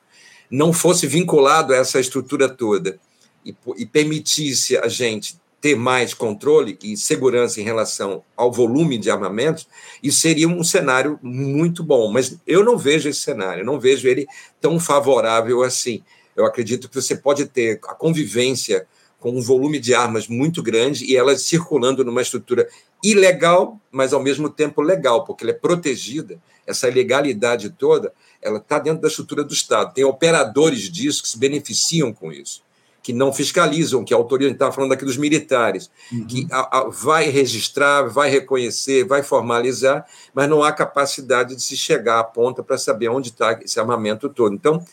não 0.51 0.73
fosse 0.73 1.07
vinculado 1.07 1.73
a 1.73 1.77
essa 1.77 2.01
estrutura 2.01 2.49
toda 2.49 2.99
e, 3.47 3.55
e 3.77 3.87
permitisse 3.87 4.77
a 4.77 4.88
gente 4.88 5.40
ter 5.62 5.77
mais 5.77 6.12
controle 6.12 6.77
e 6.83 6.96
segurança 6.96 7.61
em 7.61 7.64
relação 7.64 8.25
ao 8.37 8.51
volume 8.51 8.98
de 8.98 9.09
armamentos, 9.09 9.68
isso 10.03 10.18
seria 10.18 10.48
um 10.48 10.64
cenário 10.64 11.20
muito 11.22 11.85
bom. 11.85 12.11
Mas 12.11 12.37
eu 12.44 12.64
não 12.64 12.77
vejo 12.77 13.09
esse 13.09 13.20
cenário, 13.20 13.64
não 13.64 13.79
vejo 13.79 14.09
ele 14.09 14.27
tão 14.61 14.81
favorável 14.81 15.62
assim. 15.62 16.03
Eu 16.35 16.44
acredito 16.44 16.88
que 16.88 16.96
você 16.96 17.14
pode 17.14 17.46
ter 17.46 17.79
a 17.85 17.94
convivência 17.94 18.88
com 19.20 19.31
um 19.31 19.40
volume 19.40 19.79
de 19.79 19.94
armas 19.94 20.27
muito 20.27 20.61
grande 20.61 21.05
e 21.05 21.16
elas 21.16 21.42
circulando 21.42 22.05
numa 22.05 22.22
estrutura 22.22 22.68
ilegal, 23.01 23.81
mas 23.92 24.12
ao 24.12 24.20
mesmo 24.20 24.51
tempo 24.51 24.83
legal, 24.83 25.25
porque 25.25 25.44
ela 25.44 25.53
é 25.53 25.57
protegida. 25.57 26.42
Essa 26.66 26.88
ilegalidade 26.88 27.70
toda, 27.70 28.12
ela 28.40 28.59
está 28.59 28.81
dentro 28.81 29.01
da 29.01 29.07
estrutura 29.07 29.44
do 29.44 29.53
Estado. 29.53 29.94
Tem 29.94 30.03
operadores 30.03 30.90
disso 30.90 31.22
que 31.22 31.29
se 31.29 31.38
beneficiam 31.38 32.12
com 32.12 32.33
isso, 32.33 32.62
que 33.03 33.12
não 33.12 33.33
fiscalizam, 33.33 34.05
que 34.05 34.15
autorizam. 34.15 34.53
Estava 34.53 34.73
falando 34.73 34.93
aqui 34.93 35.05
dos 35.05 35.17
militares, 35.17 35.91
uhum. 36.12 36.27
que 36.27 36.47
a, 36.51 36.79
a, 36.79 36.88
vai 36.88 37.29
registrar, 37.29 38.03
vai 38.03 38.31
reconhecer, 38.31 39.05
vai 39.05 39.23
formalizar, 39.23 40.07
mas 40.33 40.49
não 40.49 40.62
há 40.62 40.73
capacidade 40.73 41.57
de 41.57 41.62
se 41.62 41.77
chegar 41.77 42.21
à 42.21 42.25
ponta 42.25 42.62
para 42.62 42.79
saber 42.79 43.09
onde 43.09 43.31
está 43.31 43.59
esse 43.62 43.81
armamento 43.81 44.29
todo. 44.29 44.55
Então, 44.55 44.85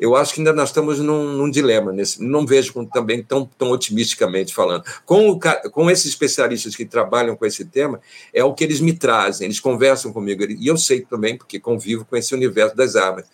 eu 0.00 0.16
acho 0.16 0.32
que 0.32 0.40
ainda 0.40 0.54
nós 0.54 0.70
estamos 0.70 0.98
num, 0.98 1.36
num 1.36 1.50
dilema. 1.50 1.92
Nesse, 1.92 2.24
não 2.24 2.46
vejo 2.46 2.72
também 2.86 3.22
tão, 3.22 3.44
tão 3.44 3.70
otimisticamente 3.70 4.54
falando. 4.54 4.82
Com, 5.04 5.28
o, 5.28 5.38
com 5.70 5.90
esses 5.90 6.06
especialistas 6.06 6.74
que 6.74 6.86
trabalham 6.86 7.36
com 7.36 7.44
esse 7.44 7.66
tema, 7.66 8.00
é 8.32 8.42
o 8.42 8.54
que 8.54 8.64
eles 8.64 8.80
me 8.80 8.94
trazem, 8.94 9.44
eles 9.44 9.60
conversam 9.60 10.10
comigo. 10.10 10.42
E 10.44 10.66
eu 10.66 10.78
sei 10.78 11.02
também, 11.02 11.36
porque 11.36 11.60
convivo 11.60 12.06
com 12.06 12.16
esse 12.16 12.34
universo 12.34 12.74
das 12.74 12.96
armas. 12.96 13.26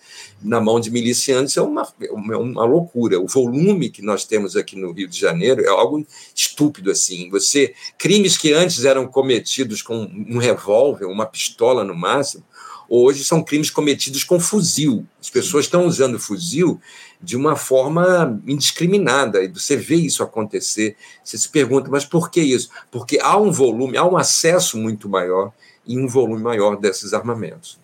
Na 0.42 0.60
mão 0.60 0.80
de 0.80 0.90
milicianos 0.90 1.56
é 1.56 1.62
uma, 1.62 1.86
uma, 2.10 2.36
uma 2.36 2.64
loucura. 2.64 3.20
O 3.20 3.28
volume 3.28 3.88
que 3.88 4.02
nós 4.02 4.24
temos 4.24 4.56
aqui 4.56 4.74
no 4.74 4.90
Rio 4.90 5.06
de 5.06 5.20
Janeiro 5.20 5.64
é 5.64 5.68
algo 5.68 6.04
estúpido 6.34 6.90
assim. 6.90 7.30
Você 7.30 7.74
crimes 7.96 8.36
que 8.36 8.52
antes 8.52 8.84
eram 8.84 9.06
cometidos 9.06 9.82
com 9.82 10.10
um 10.28 10.38
revólver, 10.38 11.06
uma 11.06 11.26
pistola 11.26 11.84
no 11.84 11.94
máximo, 11.94 12.42
hoje 12.88 13.24
são 13.24 13.42
crimes 13.42 13.70
cometidos 13.70 14.24
com 14.24 14.38
fuzil. 14.38 15.06
As 15.20 15.30
pessoas 15.30 15.64
estão 15.64 15.86
usando 15.86 16.18
fuzil 16.18 16.80
de 17.20 17.36
uma 17.36 17.56
forma 17.56 18.40
indiscriminada, 18.46 19.42
e 19.42 19.48
você 19.48 19.76
vê 19.76 19.96
isso 19.96 20.22
acontecer. 20.22 20.96
Você 21.24 21.38
se 21.38 21.48
pergunta, 21.48 21.90
mas 21.90 22.04
por 22.04 22.30
que 22.30 22.40
isso? 22.40 22.70
Porque 22.90 23.18
há 23.20 23.36
um 23.36 23.50
volume, 23.50 23.96
há 23.96 24.04
um 24.04 24.16
acesso 24.16 24.76
muito 24.78 25.08
maior 25.08 25.52
e 25.86 25.98
um 25.98 26.06
volume 26.06 26.42
maior 26.42 26.76
desses 26.76 27.14
armamentos. 27.14 27.78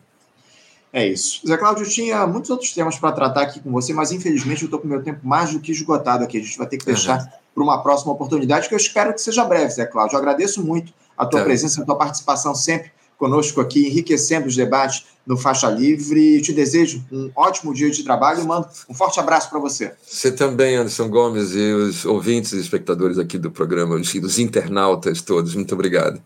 É 0.93 1.07
isso. 1.07 1.41
Zé 1.47 1.57
Cláudio, 1.57 1.89
tinha 1.89 2.27
muitos 2.27 2.51
outros 2.51 2.73
temas 2.75 2.99
para 2.99 3.13
tratar 3.13 3.43
aqui 3.43 3.61
com 3.61 3.73
você, 3.73 3.95
mas 3.95 4.13
infelizmente 4.13 4.63
eu 4.63 4.67
estou 4.67 4.79
com 4.79 4.87
o 4.87 4.91
meu 4.91 5.03
tempo 5.03 5.27
mais 5.27 5.53
do 5.53 5.59
que 5.59 5.73
esgotado 5.73 6.23
aqui. 6.23 6.37
A 6.37 6.43
gente 6.43 6.59
vai 6.59 6.67
ter 6.67 6.77
que 6.77 6.85
deixar 6.85 7.19
uhum. 7.19 7.27
para 7.55 7.65
uma 7.65 7.83
próxima 7.83 8.13
oportunidade, 8.13 8.69
que 8.69 8.75
eu 8.75 8.79
espero 8.79 9.15
que 9.15 9.21
seja 9.21 9.43
breve, 9.45 9.71
Zé 9.71 9.87
Cláudio. 9.87 10.17
Eu 10.17 10.19
agradeço 10.19 10.63
muito 10.63 10.93
a 11.17 11.25
tua 11.25 11.41
é. 11.41 11.45
presença, 11.45 11.81
a 11.81 11.85
tua 11.87 11.97
participação 11.97 12.55
sempre 12.55 12.93
conosco 13.23 13.61
aqui, 13.61 13.87
enriquecendo 13.87 14.49
os 14.49 14.57
debates 14.57 15.07
no 15.25 15.37
Faixa 15.37 15.71
Livre. 15.71 16.41
Te 16.41 16.53
desejo 16.53 17.05
um 17.13 17.31
ótimo 17.37 17.73
dia 17.73 17.89
de 17.89 18.03
trabalho 18.03 18.43
e 18.43 18.45
mando 18.45 18.67
um 18.89 18.95
forte 18.95 19.21
abraço 19.21 19.49
para 19.49 19.61
você. 19.61 19.93
Você 20.05 20.33
também, 20.33 20.75
Anderson 20.75 21.09
Gomes, 21.09 21.53
e 21.55 21.73
os 21.73 22.05
ouvintes 22.05 22.53
e 22.53 22.59
espectadores 22.59 23.21
aqui 23.21 23.39
do 23.39 23.49
programa, 23.49 23.95
os, 23.95 24.39
internautas 24.41 25.23
todos. 25.23 25.55
Muito 25.55 25.73
obrigado. 25.73 26.21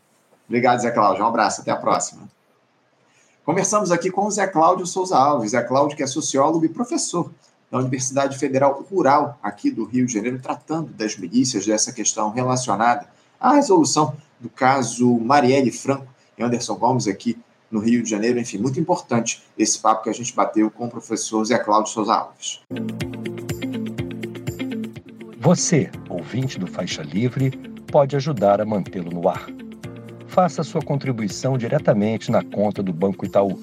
Obrigado, 0.49 0.81
Zé 0.81 0.91
Cláudio. 0.91 1.23
Um 1.23 1.27
abraço. 1.27 1.61
Até 1.61 1.71
a 1.71 1.77
próxima. 1.77 2.23
Conversamos 3.45 3.93
aqui 3.93 4.11
com 4.11 4.25
o 4.25 4.31
Zé 4.31 4.47
Cláudio 4.47 4.87
Souza 4.87 5.19
Alves. 5.19 5.51
Zé 5.51 5.63
Cláudio, 5.63 5.99
que 5.99 6.03
é 6.03 6.07
sociólogo 6.07 6.65
e 6.65 6.69
professor 6.71 7.31
da 7.71 7.77
Universidade 7.77 8.39
Federal 8.39 8.83
Rural 8.91 9.39
aqui 9.43 9.71
do 9.71 9.85
Rio 9.85 10.07
de 10.07 10.15
Janeiro, 10.15 10.39
tratando 10.39 10.95
das 10.95 11.19
milícias, 11.19 11.67
dessa 11.67 11.93
questão 11.93 12.31
relacionada 12.31 13.07
à 13.39 13.53
resolução 13.53 14.17
do 14.41 14.49
caso 14.49 15.13
Marielle 15.19 15.71
Franco 15.71 16.16
e 16.39 16.43
Anderson 16.43 16.77
Gomes 16.77 17.07
aqui 17.07 17.39
no 17.71 17.81
Rio 17.81 18.03
de 18.03 18.11
Janeiro. 18.11 18.39
Enfim, 18.39 18.59
muito 18.59 18.79
importante 18.79 19.43
esse 19.59 19.79
papo 19.79 20.05
que 20.05 20.11
a 20.11 20.15
gente 20.15 20.35
bateu 20.35 20.71
com 20.71 20.85
o 20.87 20.91
professor 20.91 21.45
Zé 21.45 21.59
Cláudio 21.59 21.93
Souza 21.93 22.15
Alves. 22.15 22.61
Você, 25.39 25.91
ouvinte 26.09 26.59
do 26.59 26.67
Faixa 26.67 27.03
Livre, 27.03 27.51
pode 27.91 28.17
ajudar 28.17 28.59
a 28.61 28.65
mantê-lo 28.65 29.11
no 29.11 29.29
ar. 29.29 29.47
Faça 30.27 30.65
sua 30.65 30.83
contribuição 30.83 31.57
diretamente 31.57 32.31
na 32.31 32.43
conta 32.43 32.83
do 32.83 32.93
Banco 32.93 33.25
Itaú, 33.25 33.59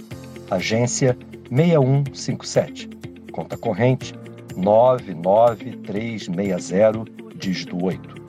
agência 0.50 1.16
6157, 1.50 2.90
conta 3.32 3.56
corrente 3.58 4.16
99360, 4.56 7.04
dígito 7.36 7.84
8. 7.84 8.24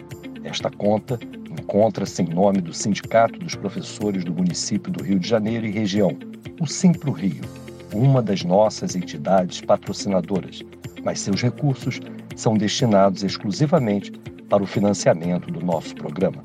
Esta 0.45 0.71
conta 0.71 1.19
encontra-se 1.65 2.23
em 2.23 2.27
nome 2.27 2.61
do 2.61 2.75
Sindicato 2.75 3.39
dos 3.39 3.55
Professores 3.55 4.23
do 4.23 4.35
Município 4.35 4.93
do 4.93 5.03
Rio 5.03 5.19
de 5.19 5.27
Janeiro 5.27 5.65
e 5.67 5.71
região, 5.71 6.11
o 6.61 6.67
Simpro 6.67 7.11
Rio, 7.11 7.41
uma 7.93 8.21
das 8.21 8.45
nossas 8.45 8.95
entidades 8.95 9.63
patrocinadoras, 9.63 10.63
mas 11.03 11.21
seus 11.21 11.41
recursos 11.41 12.01
são 12.37 12.55
destinados 12.55 13.25
exclusivamente 13.25 14.13
para 14.51 14.63
o 14.63 14.67
financiamento 14.67 15.51
do 15.51 15.65
nosso 15.65 15.95
programa. 15.95 16.45